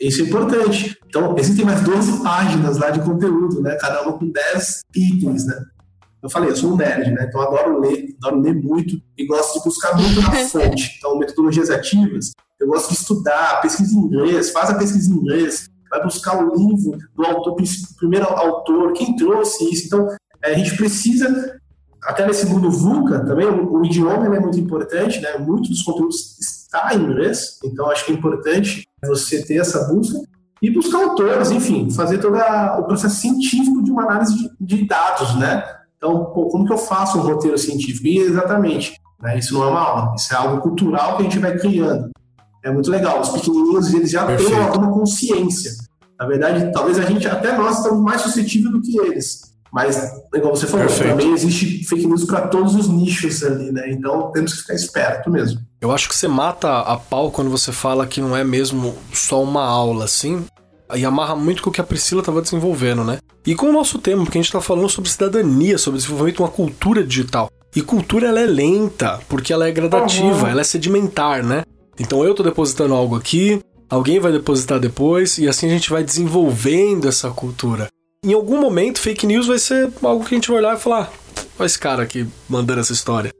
[0.00, 0.96] Isso é importante.
[1.06, 3.76] Então, existem mais 12 páginas lá de conteúdo, né?
[3.80, 5.60] Cada uma com 10 itens, né?
[6.22, 7.26] Eu falei, eu sou um nerd, né?
[7.28, 10.96] Então, adoro ler, adoro ler muito e gosto de buscar muito na fonte.
[10.98, 15.68] Então, metodologias ativas, eu gosto de estudar, pesquisa em inglês, faz a pesquisa em inglês,
[15.90, 17.56] vai buscar o livro do autor,
[17.96, 19.86] primeiro autor, quem trouxe isso.
[19.86, 20.08] Então,
[20.42, 21.56] a gente precisa,
[22.02, 25.38] até nesse mundo VUCA também, o, o idioma é muito importante, né?
[25.38, 30.18] Muitos dos conteúdos está em inglês, então acho que é importante você ter essa busca
[30.60, 35.34] e buscar autores, enfim, fazer todo o processo científico de uma análise de, de dados,
[35.36, 35.64] né?
[35.96, 38.06] Então, pô, como que eu faço um roteiro científico?
[38.06, 39.38] E exatamente, né?
[39.38, 42.10] isso não é uma aula, isso é algo cultural que a gente vai criando.
[42.62, 43.20] É muito legal.
[43.20, 44.50] Os pequenininhos, eles já Perfeito.
[44.50, 45.72] têm alguma consciência.
[46.18, 49.40] Na verdade, talvez a gente, até nós, estamos mais suscetíveis do que eles.
[49.72, 49.96] Mas,
[50.34, 51.10] igual você falou, Perfeito.
[51.10, 53.90] também existe fake news para todos os nichos ali, né?
[53.90, 55.60] Então temos que ficar esperto mesmo.
[55.80, 59.42] Eu acho que você mata a pau quando você fala que não é mesmo só
[59.42, 60.44] uma aula, assim.
[60.94, 63.18] E amarra muito com o que a Priscila estava desenvolvendo, né?
[63.46, 66.42] E com o nosso tema, porque a gente está falando sobre cidadania, sobre desenvolvimento de
[66.42, 67.50] uma cultura digital.
[67.76, 70.48] E cultura ela é lenta, porque ela é gradativa, uhum.
[70.48, 71.64] ela é sedimentar, né?
[71.98, 76.02] Então eu tô depositando algo aqui, alguém vai depositar depois, e assim a gente vai
[76.02, 77.88] desenvolvendo essa cultura
[78.24, 81.12] em algum momento, fake news vai ser algo que a gente vai olhar e falar:
[81.58, 83.30] olha esse cara aqui mandando essa história.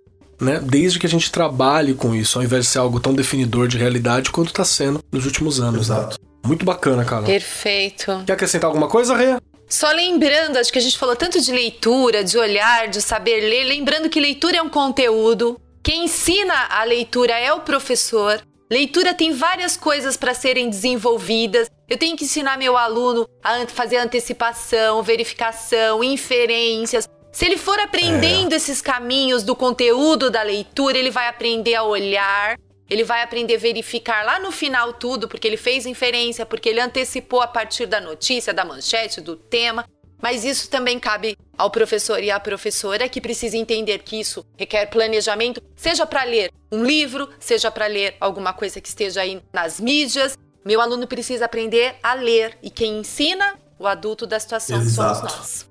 [0.41, 0.61] Né?
[0.63, 3.77] Desde que a gente trabalhe com isso, ao invés de ser algo tão definidor de
[3.77, 5.89] realidade quanto está sendo nos últimos anos.
[5.89, 5.97] Né?
[5.97, 6.19] Exato.
[6.21, 6.29] Né?
[6.47, 7.25] Muito bacana, cara.
[7.25, 8.23] Perfeito.
[8.25, 9.37] Quer acrescentar alguma coisa, Rê?
[9.69, 13.65] Só lembrando, acho que a gente falou tanto de leitura, de olhar, de saber ler.
[13.65, 15.61] Lembrando que leitura é um conteúdo.
[15.83, 18.41] Quem ensina a leitura é o professor.
[18.71, 21.71] Leitura tem várias coisas para serem desenvolvidas.
[21.89, 27.09] Eu tenho que ensinar meu aluno a fazer antecipação, verificação, inferências.
[27.33, 28.57] Se ele for aprendendo é.
[28.57, 32.59] esses caminhos do conteúdo da leitura, ele vai aprender a olhar,
[32.89, 36.81] ele vai aprender a verificar lá no final tudo, porque ele fez inferência, porque ele
[36.81, 39.85] antecipou a partir da notícia, da manchete, do tema.
[40.21, 44.87] Mas isso também cabe ao professor e à professora que precisa entender que isso requer
[44.87, 49.79] planejamento, seja para ler um livro, seja para ler alguma coisa que esteja aí nas
[49.79, 50.37] mídias.
[50.65, 55.21] Meu aluno precisa aprender a ler e quem ensina, o adulto da situação, Exato.
[55.21, 55.69] somos nós.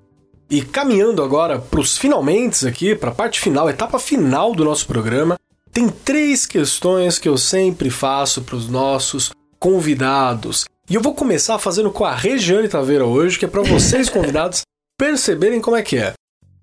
[0.50, 4.86] E caminhando agora para os finalmente aqui, para a parte final, etapa final do nosso
[4.86, 5.36] programa,
[5.70, 10.64] tem três questões que eu sempre faço para os nossos convidados.
[10.88, 14.62] E eu vou começar fazendo com a Regiane Taveira hoje, que é para vocês convidados
[14.98, 16.14] perceberem como é que é.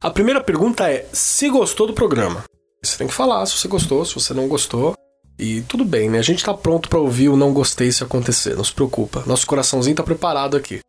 [0.02, 2.44] A primeira pergunta é: se gostou do programa?
[2.84, 4.96] Você tem que falar se você gostou, se você não gostou.
[5.38, 6.18] E tudo bem, né?
[6.18, 9.24] A gente tá pronto para ouvir o não gostei se acontecer, não se preocupa.
[9.28, 10.80] Nosso coraçãozinho tá preparado aqui.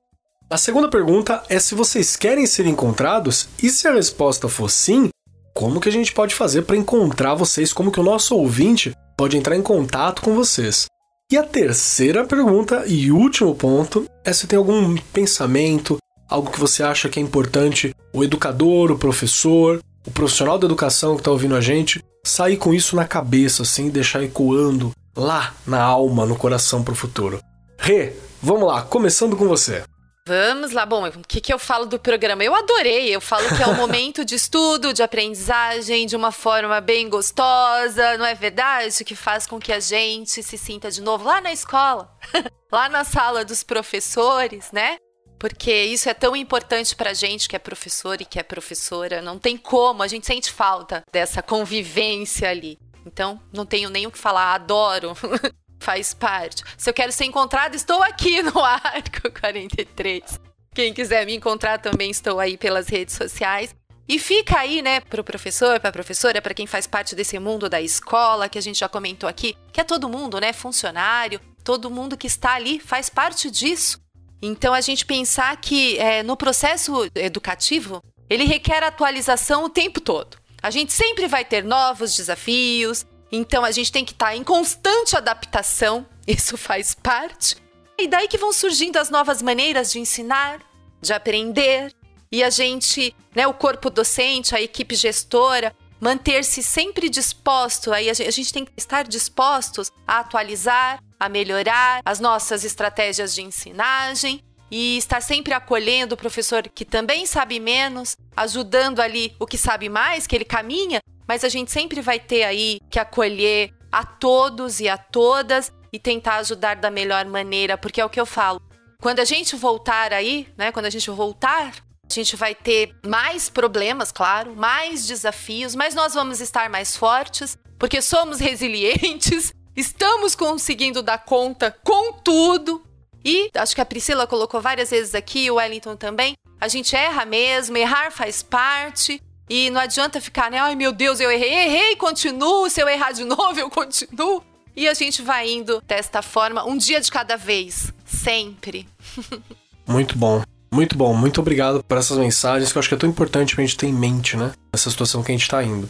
[0.48, 5.08] A segunda pergunta é se vocês querem ser encontrados e se a resposta for sim,
[5.52, 9.36] como que a gente pode fazer para encontrar vocês, como que o nosso ouvinte pode
[9.36, 10.86] entrar em contato com vocês.
[11.32, 15.96] E a terceira pergunta e último ponto é se tem algum pensamento,
[16.28, 21.16] algo que você acha que é importante o educador, o professor, o profissional da educação
[21.16, 25.82] que está ouvindo a gente sair com isso na cabeça, assim, deixar ecoando lá na
[25.82, 27.40] alma, no coração para o futuro.
[27.76, 29.82] Rê, vamos lá, começando com você.
[30.28, 32.42] Vamos lá, bom, o que, que eu falo do programa?
[32.42, 36.80] Eu adorei, eu falo que é um momento de estudo, de aprendizagem, de uma forma
[36.80, 39.04] bem gostosa, não é verdade?
[39.04, 42.12] Que faz com que a gente se sinta de novo lá na escola,
[42.72, 44.96] lá na sala dos professores, né?
[45.38, 49.38] Porque isso é tão importante pra gente que é professor e que é professora, não
[49.38, 52.76] tem como, a gente sente falta dessa convivência ali.
[53.06, 55.12] Então, não tenho nem o que falar, adoro
[55.86, 56.64] faz parte.
[56.76, 60.40] Se eu quero ser encontrado, estou aqui no Arco 43.
[60.74, 63.72] Quem quiser me encontrar também estou aí pelas redes sociais.
[64.08, 67.38] E fica aí, né, para o professor, para a professora, para quem faz parte desse
[67.38, 71.40] mundo da escola, que a gente já comentou aqui, que é todo mundo, né, funcionário,
[71.62, 74.00] todo mundo que está ali faz parte disso.
[74.42, 80.36] Então a gente pensar que é, no processo educativo ele requer atualização o tempo todo.
[80.60, 84.44] A gente sempre vai ter novos desafios, então a gente tem que estar tá em
[84.44, 87.56] constante adaptação, isso faz parte.
[87.98, 90.60] E daí que vão surgindo as novas maneiras de ensinar,
[91.00, 91.94] de aprender,
[92.30, 98.14] e a gente, né, o corpo docente, a equipe gestora, manter-se sempre disposto, aí a
[98.14, 104.98] gente tem que estar dispostos a atualizar, a melhorar as nossas estratégias de ensinagem e
[104.98, 110.26] estar sempre acolhendo o professor que também sabe menos, ajudando ali o que sabe mais,
[110.26, 114.88] que ele caminha, mas a gente sempre vai ter aí que acolher a todos e
[114.88, 118.60] a todas e tentar ajudar da melhor maneira, porque é o que eu falo.
[119.00, 121.72] Quando a gente voltar aí, né, quando a gente voltar,
[122.08, 127.58] a gente vai ter mais problemas, claro, mais desafios, mas nós vamos estar mais fortes,
[127.78, 132.82] porque somos resilientes, estamos conseguindo dar conta com tudo.
[133.24, 136.34] E acho que a Priscila colocou várias vezes aqui, o Wellington também.
[136.60, 140.58] A gente erra mesmo, errar faz parte, e não adianta ficar, né?
[140.58, 142.68] Ai meu Deus, eu errei, errei, continuo.
[142.68, 144.42] Se eu errar de novo, eu continuo.
[144.74, 148.86] E a gente vai indo desta forma, um dia de cada vez, sempre.
[149.86, 150.42] Muito bom.
[150.72, 153.64] Muito bom, muito obrigado por essas mensagens que eu acho que é tão importante pra
[153.64, 154.52] gente ter em mente, né?
[154.72, 155.86] Essa situação que a gente tá indo.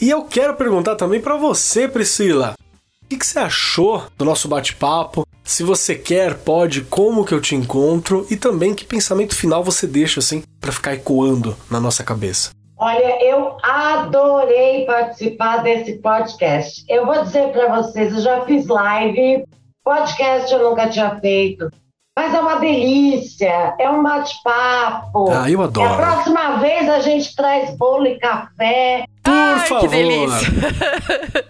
[0.00, 2.54] E eu quero perguntar também para você, Priscila.
[3.02, 5.26] O que, que você achou do nosso bate-papo?
[5.44, 8.24] Se você quer, pode, como que eu te encontro?
[8.30, 12.50] E também que pensamento final você deixa, assim, para ficar ecoando na nossa cabeça?
[12.82, 16.82] Olha, eu adorei participar desse podcast.
[16.88, 19.44] Eu vou dizer para vocês, eu já fiz live,
[19.84, 21.70] podcast eu nunca tinha feito.
[22.18, 25.30] Mas é uma delícia, é um bate-papo.
[25.30, 25.90] Ah, eu adoro.
[25.90, 29.04] E a próxima vez a gente traz bolo e café.
[29.22, 29.80] Por Ai, favor.
[29.82, 30.48] Que delícia.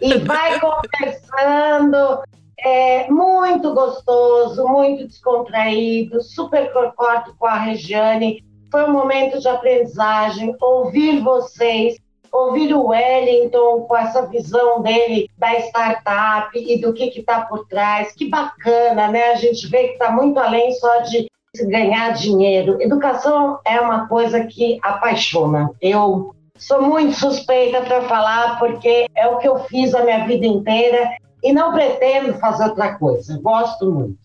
[0.01, 2.24] E vai conversando.
[2.59, 10.55] É muito gostoso, muito descontraído, super concordo com a Regiane foi um momento de aprendizagem,
[10.60, 11.97] ouvir vocês,
[12.32, 18.12] ouvir o Wellington com essa visão dele da startup e do que está por trás.
[18.12, 19.30] Que bacana, né?
[19.30, 21.28] A gente vê que está muito além só de
[21.68, 22.80] ganhar dinheiro.
[22.80, 25.70] Educação é uma coisa que apaixona.
[25.80, 30.47] Eu sou muito suspeita para falar porque é o que eu fiz a minha vida
[30.47, 31.10] inteira
[31.42, 33.40] e não pretendo fazer outra coisa.
[33.42, 34.18] Gosto muito.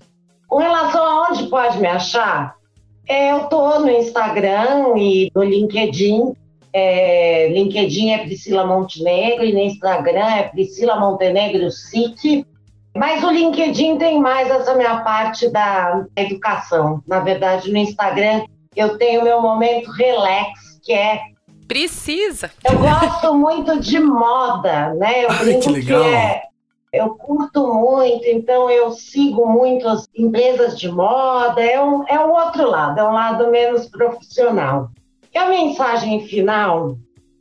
[0.47, 2.54] Com relação a onde pode me achar,
[3.07, 6.33] é, eu tô no Instagram e no LinkedIn.
[6.73, 12.45] É, LinkedIn é Priscila Montenegro e no Instagram é Priscila Montenegro SIC.
[12.95, 17.01] Mas o LinkedIn tem mais essa minha parte da educação.
[17.07, 18.45] Na verdade, no Instagram
[18.75, 21.21] eu tenho meu momento relax, que é
[21.67, 22.51] Precisa.
[22.63, 25.25] Eu gosto muito de moda, né?
[25.25, 26.03] Eu Ai, que legal.
[26.03, 26.41] Que é,
[26.95, 32.31] eu curto muito, então eu sigo muito as empresas de moda, é um, é um
[32.31, 34.89] outro lado, é um lado menos profissional.
[35.33, 36.97] E a mensagem final,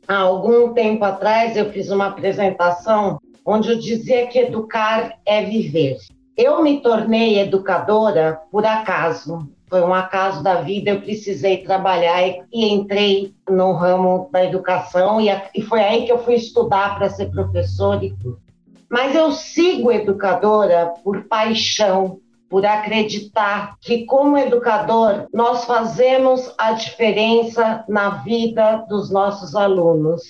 [0.07, 5.97] há algum tempo atrás eu fiz uma apresentação onde eu dizia que educar é viver.
[6.35, 12.43] Eu me tornei educadora por acaso, foi um acaso da vida, eu precisei trabalhar e,
[12.51, 17.09] e entrei no ramo da educação e, e, foi aí que eu fui estudar para
[17.09, 18.44] ser professora e tudo.
[18.89, 27.83] Mas eu sigo educadora por paixão, por acreditar que, como educador, nós fazemos a diferença
[27.87, 30.21] na vida dos nossos alunos.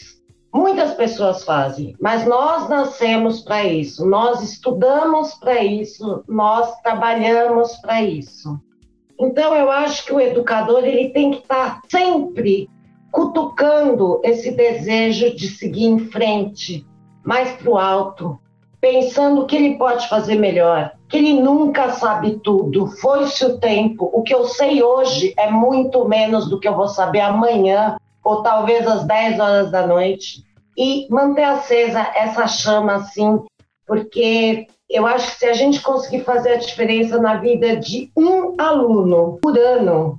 [0.54, 8.02] Muitas pessoas fazem, mas nós nascemos para isso, nós estudamos para isso, nós trabalhamos para
[8.02, 8.58] isso.
[9.20, 12.70] Então, eu acho que o educador ele tem que estar sempre
[13.12, 16.86] cutucando esse desejo de seguir em frente,
[17.24, 18.40] mais para o alto,
[18.86, 24.12] pensando que ele pode fazer melhor, que ele nunca sabe tudo, foi-se o tempo.
[24.14, 28.44] O que eu sei hoje é muito menos do que eu vou saber amanhã, ou
[28.44, 30.44] talvez às 10 horas da noite.
[30.78, 33.40] E manter acesa essa chama assim,
[33.88, 38.54] porque eu acho que se a gente conseguir fazer a diferença na vida de um
[38.60, 40.16] aluno por ano,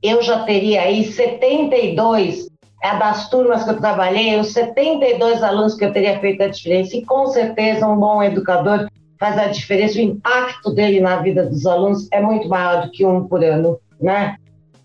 [0.00, 5.84] eu já teria aí 72 é das turmas que eu trabalhei, os 72 alunos que
[5.84, 8.88] eu teria feito a diferença, e com certeza um bom educador
[9.18, 13.04] faz a diferença, o impacto dele na vida dos alunos é muito maior do que
[13.04, 14.36] um por ano, né?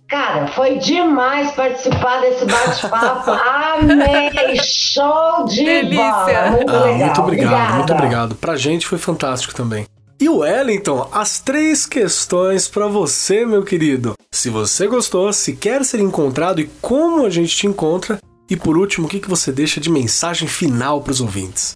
[0.08, 3.32] Cara, foi demais participar desse bate-papo.
[3.82, 4.60] Amei!
[4.64, 6.04] Show de Delícia.
[6.04, 6.50] bola!
[6.52, 6.98] Muito ah, legal.
[6.98, 7.74] Muito obrigado, Obrigada.
[7.74, 8.36] muito obrigado.
[8.36, 9.86] Pra gente foi fantástico também.
[10.24, 14.14] E o Wellington, as três questões para você, meu querido.
[14.34, 18.20] Se você gostou, se quer ser encontrado e como a gente te encontra.
[18.50, 21.76] E por último, o que, que você deixa de mensagem final para os ouvintes?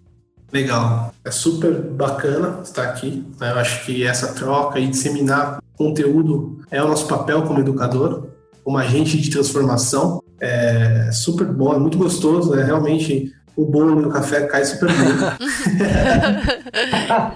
[0.54, 3.26] Legal, é super bacana estar aqui.
[3.38, 3.52] Né?
[3.52, 8.30] Eu acho que essa troca e disseminar conteúdo é o nosso papel como educador,
[8.64, 10.24] como agente de transformação.
[10.40, 15.18] É super bom, é muito gostoso, é realmente o bolo no café cai super bem.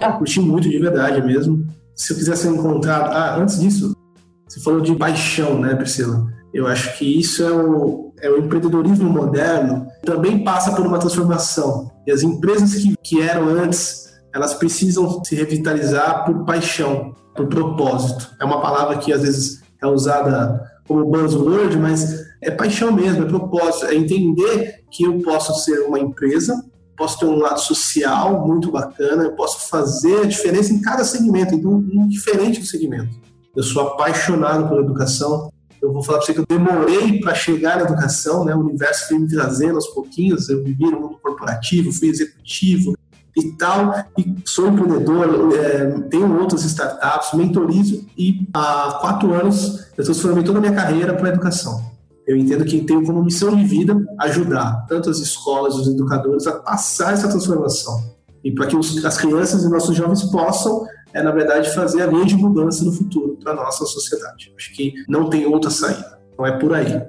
[0.19, 1.65] Curti muito de verdade mesmo.
[1.95, 3.11] Se eu quiser ser encontrado.
[3.11, 3.95] Ah, antes disso,
[4.47, 6.27] você falou de paixão, né, Priscila?
[6.53, 11.89] Eu acho que isso é o, é o empreendedorismo moderno, também passa por uma transformação.
[12.05, 18.29] E as empresas que, que eram antes, elas precisam se revitalizar por paixão, por propósito.
[18.39, 23.27] É uma palavra que às vezes é usada como buzzword, mas é paixão mesmo, é
[23.27, 26.65] propósito, é entender que eu posso ser uma empresa,
[26.97, 31.53] posso ter um lado social muito bacana, eu posso fazer a diferença em cada segmento,
[31.53, 33.15] então, diferente do segmento.
[33.55, 35.51] Eu sou apaixonado pela educação.
[35.81, 38.55] Eu vou falar para você que eu demorei para chegar na educação, né?
[38.55, 40.47] O universo foi me trazendo aos pouquinhos.
[40.47, 42.95] Eu vivi no mundo corporativo, fui executivo
[43.35, 43.93] e tal.
[44.17, 50.59] E sou empreendedor, é, tenho outras startups, mentorizo e há quatro anos eu transformei toda
[50.59, 51.90] a minha carreira para a educação.
[52.27, 56.59] Eu entendo que tenho como missão de vida ajudar tanto as escolas, os educadores a
[56.59, 58.11] passar essa transformação
[58.43, 62.07] e para que os, as crianças e nossos jovens possam, é, na verdade, fazer a
[62.07, 64.53] linha de mudança no futuro para nossa sociedade.
[64.55, 67.01] Acho que não tem outra saída, não é por aí.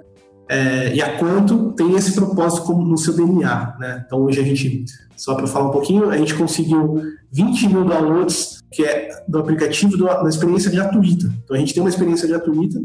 [0.48, 3.76] É, e a Quanto tem esse propósito como no seu DNA.
[3.78, 4.04] Né?
[4.04, 4.84] Então, hoje a gente,
[5.16, 9.96] só para falar um pouquinho, a gente conseguiu 20 mil downloads que é do aplicativo
[9.96, 11.32] da experiência gratuita.
[11.44, 12.80] Então, a gente tem uma experiência gratuita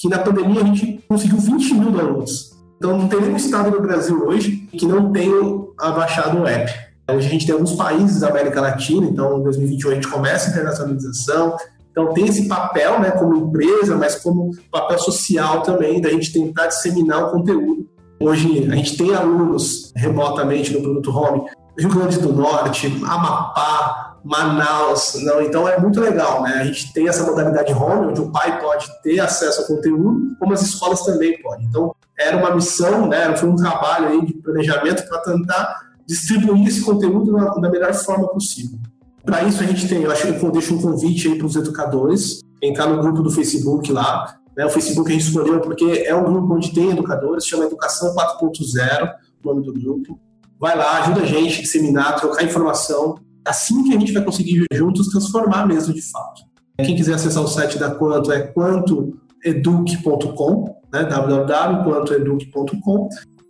[0.00, 2.58] que na pandemia a gente conseguiu 20 mil downloads.
[2.78, 5.34] Então não tem nenhum estado do Brasil hoje que não tenha
[5.78, 6.72] abaixado o app.
[7.14, 10.48] Hoje a gente tem alguns países da América Latina, então em 2021 a gente começa
[10.48, 11.56] a internacionalização,
[11.90, 16.68] então tem esse papel né, como empresa, mas como papel social também, da gente tentar
[16.68, 17.86] disseminar o conteúdo.
[18.18, 21.42] Hoje a gente tem alunos remotamente no Produto Home,
[21.78, 26.54] Rio Grande do Norte, Amapá, Manaus, não, então é muito legal, né?
[26.54, 30.52] A gente tem essa modalidade home, onde o pai pode ter acesso ao conteúdo, como
[30.52, 31.66] as escolas também podem.
[31.66, 33.34] Então, era uma missão, né?
[33.36, 38.28] Foi um trabalho aí de planejamento para tentar distribuir esse conteúdo na, da melhor forma
[38.28, 38.78] possível.
[39.24, 41.56] Para isso, a gente tem, eu acho que eu deixo um convite aí para os
[41.56, 44.66] educadores, entrar no grupo do Facebook lá, né?
[44.66, 49.12] O Facebook a gente escolheu porque é um grupo onde tem educadores, chama Educação 4.0,
[49.42, 50.20] o nome do grupo.
[50.58, 53.14] Vai lá, ajuda a gente a disseminar, trocar informação,
[53.46, 56.50] assim que a gente vai conseguir juntos transformar mesmo de fato.
[56.84, 63.08] Quem quiser acessar o site da Quanto é quantoeduc.com, né, www.quantoeduc.com.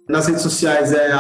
[0.09, 1.11] Nas redes sociais é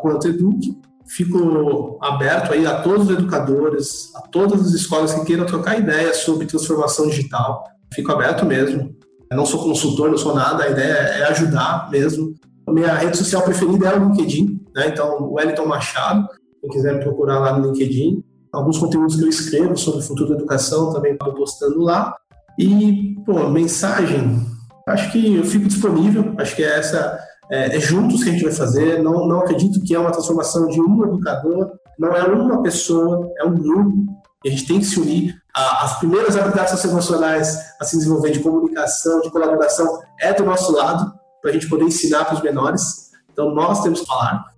[0.00, 0.76] quantoeduc.
[1.06, 6.16] Fico aberto aí a todos os educadores, a todas as escolas que queiram trocar ideias
[6.18, 7.64] sobre transformação digital.
[7.92, 8.96] Fico aberto mesmo.
[9.30, 12.32] Eu não sou consultor, não sou nada, a ideia é ajudar mesmo.
[12.68, 14.88] Minha rede social preferida é o LinkedIn, né?
[14.88, 16.26] então o Wellington Machado.
[16.62, 18.22] Quem quiser me procurar lá no LinkedIn.
[18.52, 22.14] Alguns conteúdos que eu escrevo sobre o futuro da educação também estou postando lá.
[22.56, 24.46] E, pô, mensagem,
[24.86, 27.18] acho que eu fico disponível, acho que é essa,
[27.50, 29.02] é, é, juntos que a gente vai fazer.
[29.02, 33.44] Não, não acredito que é uma transformação de um educador, não é uma pessoa, é
[33.44, 34.06] um grupo.
[34.44, 35.34] E a gente tem que se unir.
[35.54, 41.12] As primeiras habilidades socioemocionais a se desenvolver de comunicação, de colaboração, é do nosso lado,
[41.40, 43.10] para a gente poder ensinar para os menores.
[43.32, 44.51] Então, nós temos que falar.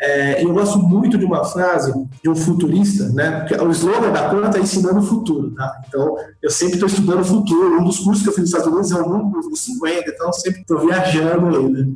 [0.00, 3.40] É, eu gosto muito de uma frase de um futurista, né?
[3.40, 5.82] Porque o slogan da planta é ensinando o futuro, tá?
[5.86, 7.78] Então, eu sempre estou estudando o futuro.
[7.78, 10.32] Um dos cursos que eu fiz nos Estados Unidos é o mundo dos 50, então
[10.32, 11.86] sempre estou viajando ainda.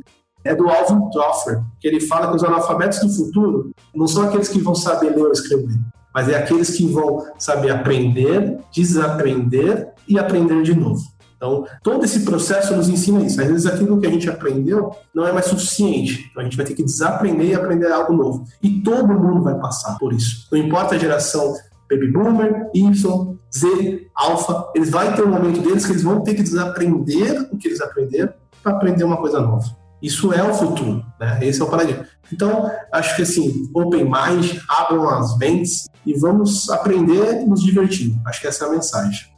[0.43, 4.49] É do Alvin Toffler, que ele fala que os analfabetos do futuro não são aqueles
[4.49, 5.75] que vão saber ler ou escrever,
[6.13, 11.01] mas é aqueles que vão saber aprender, desaprender e aprender de novo.
[11.45, 13.39] Então, todo esse processo nos ensina isso.
[13.39, 16.27] Às vezes, aquilo que a gente aprendeu não é mais suficiente.
[16.31, 18.45] Então, a gente vai ter que desaprender e aprender algo novo.
[18.61, 20.47] E todo mundo vai passar por isso.
[20.51, 21.53] Não importa a geração
[21.89, 26.33] Baby Boomer, Y, Z, Alpha, eles vão ter um momento deles que eles vão ter
[26.33, 29.65] que desaprender o que eles aprenderam para aprender uma coisa nova.
[30.01, 31.39] Isso é o futuro, né?
[31.41, 32.05] Esse é o paradigma.
[32.31, 38.15] Então, acho que assim, open mind, abram as mentes e vamos aprender e nos divertir.
[38.25, 39.34] Acho que essa é a mensagem.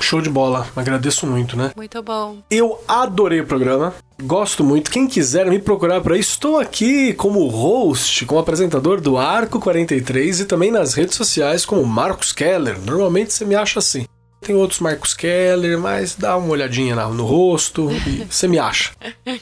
[0.00, 1.72] Show de bola, agradeço muito, né?
[1.76, 2.38] Muito bom.
[2.50, 4.90] Eu adorei o programa, gosto muito.
[4.90, 10.40] Quem quiser me procurar por aí, estou aqui como host, como apresentador do Arco 43
[10.40, 12.78] e também nas redes sociais como Marcos Keller.
[12.80, 14.06] Normalmente você me acha assim.
[14.40, 18.92] Tem outros Marcos Keller, mas dá uma olhadinha no rosto e você me acha.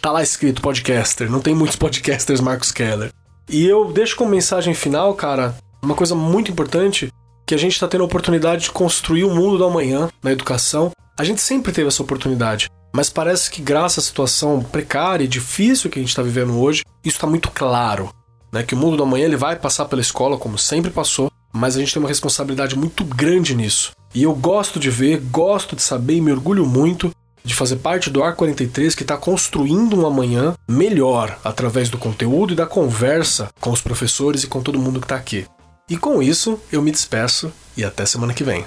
[0.00, 3.12] Tá lá escrito podcaster, não tem muitos podcasters Marcos Keller.
[3.48, 7.12] E eu deixo como mensagem final, cara, uma coisa muito importante
[7.46, 10.90] que a gente está tendo a oportunidade de construir o mundo do amanhã na educação.
[11.16, 15.88] A gente sempre teve essa oportunidade, mas parece que graças à situação precária e difícil
[15.88, 18.12] que a gente está vivendo hoje, isso está muito claro.
[18.52, 18.64] Né?
[18.64, 21.80] Que o mundo do amanhã ele vai passar pela escola, como sempre passou, mas a
[21.80, 23.92] gente tem uma responsabilidade muito grande nisso.
[24.12, 27.12] E eu gosto de ver, gosto de saber e me orgulho muito
[27.44, 32.56] de fazer parte do AR43 que está construindo um amanhã melhor através do conteúdo e
[32.56, 35.46] da conversa com os professores e com todo mundo que está aqui.
[35.88, 38.64] E com isso, eu me despeço e até semana que vem.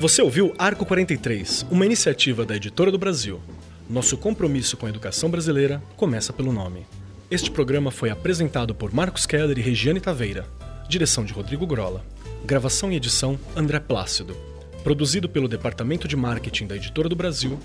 [0.00, 3.40] Você ouviu Arco 43, uma iniciativa da Editora do Brasil.
[3.88, 6.84] Nosso compromisso com a educação brasileira começa pelo nome.
[7.30, 10.44] Este programa foi apresentado por Marcos Keller e Regiane Taveira.
[10.88, 12.04] Direção de Rodrigo Grola.
[12.44, 14.36] Gravação e edição André Plácido.
[14.82, 17.60] Produzido pelo Departamento de Marketing da Editora do Brasil.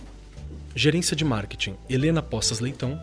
[0.75, 3.01] Gerência de Marketing Helena Poças Leitão.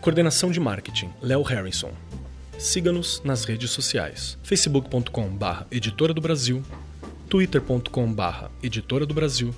[0.00, 1.90] Coordenação de Marketing Léo Harrison.
[2.58, 6.62] Siga-nos nas redes sociais: facebook.com/barra Editora do Brasil,
[7.28, 9.54] twitter.com/barra Editora do Brasil,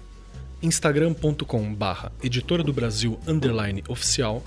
[0.63, 4.43] instagram.com/barra Editora do Brasil underline oficial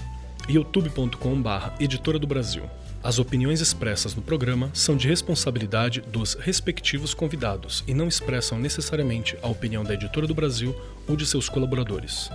[0.50, 2.64] e youtube.com/barra Editora do Brasil.
[3.04, 9.38] As opiniões expressas no programa são de responsabilidade dos respectivos convidados e não expressam necessariamente
[9.42, 10.76] a opinião da Editora do Brasil
[11.08, 12.30] ou de seus colaboradores.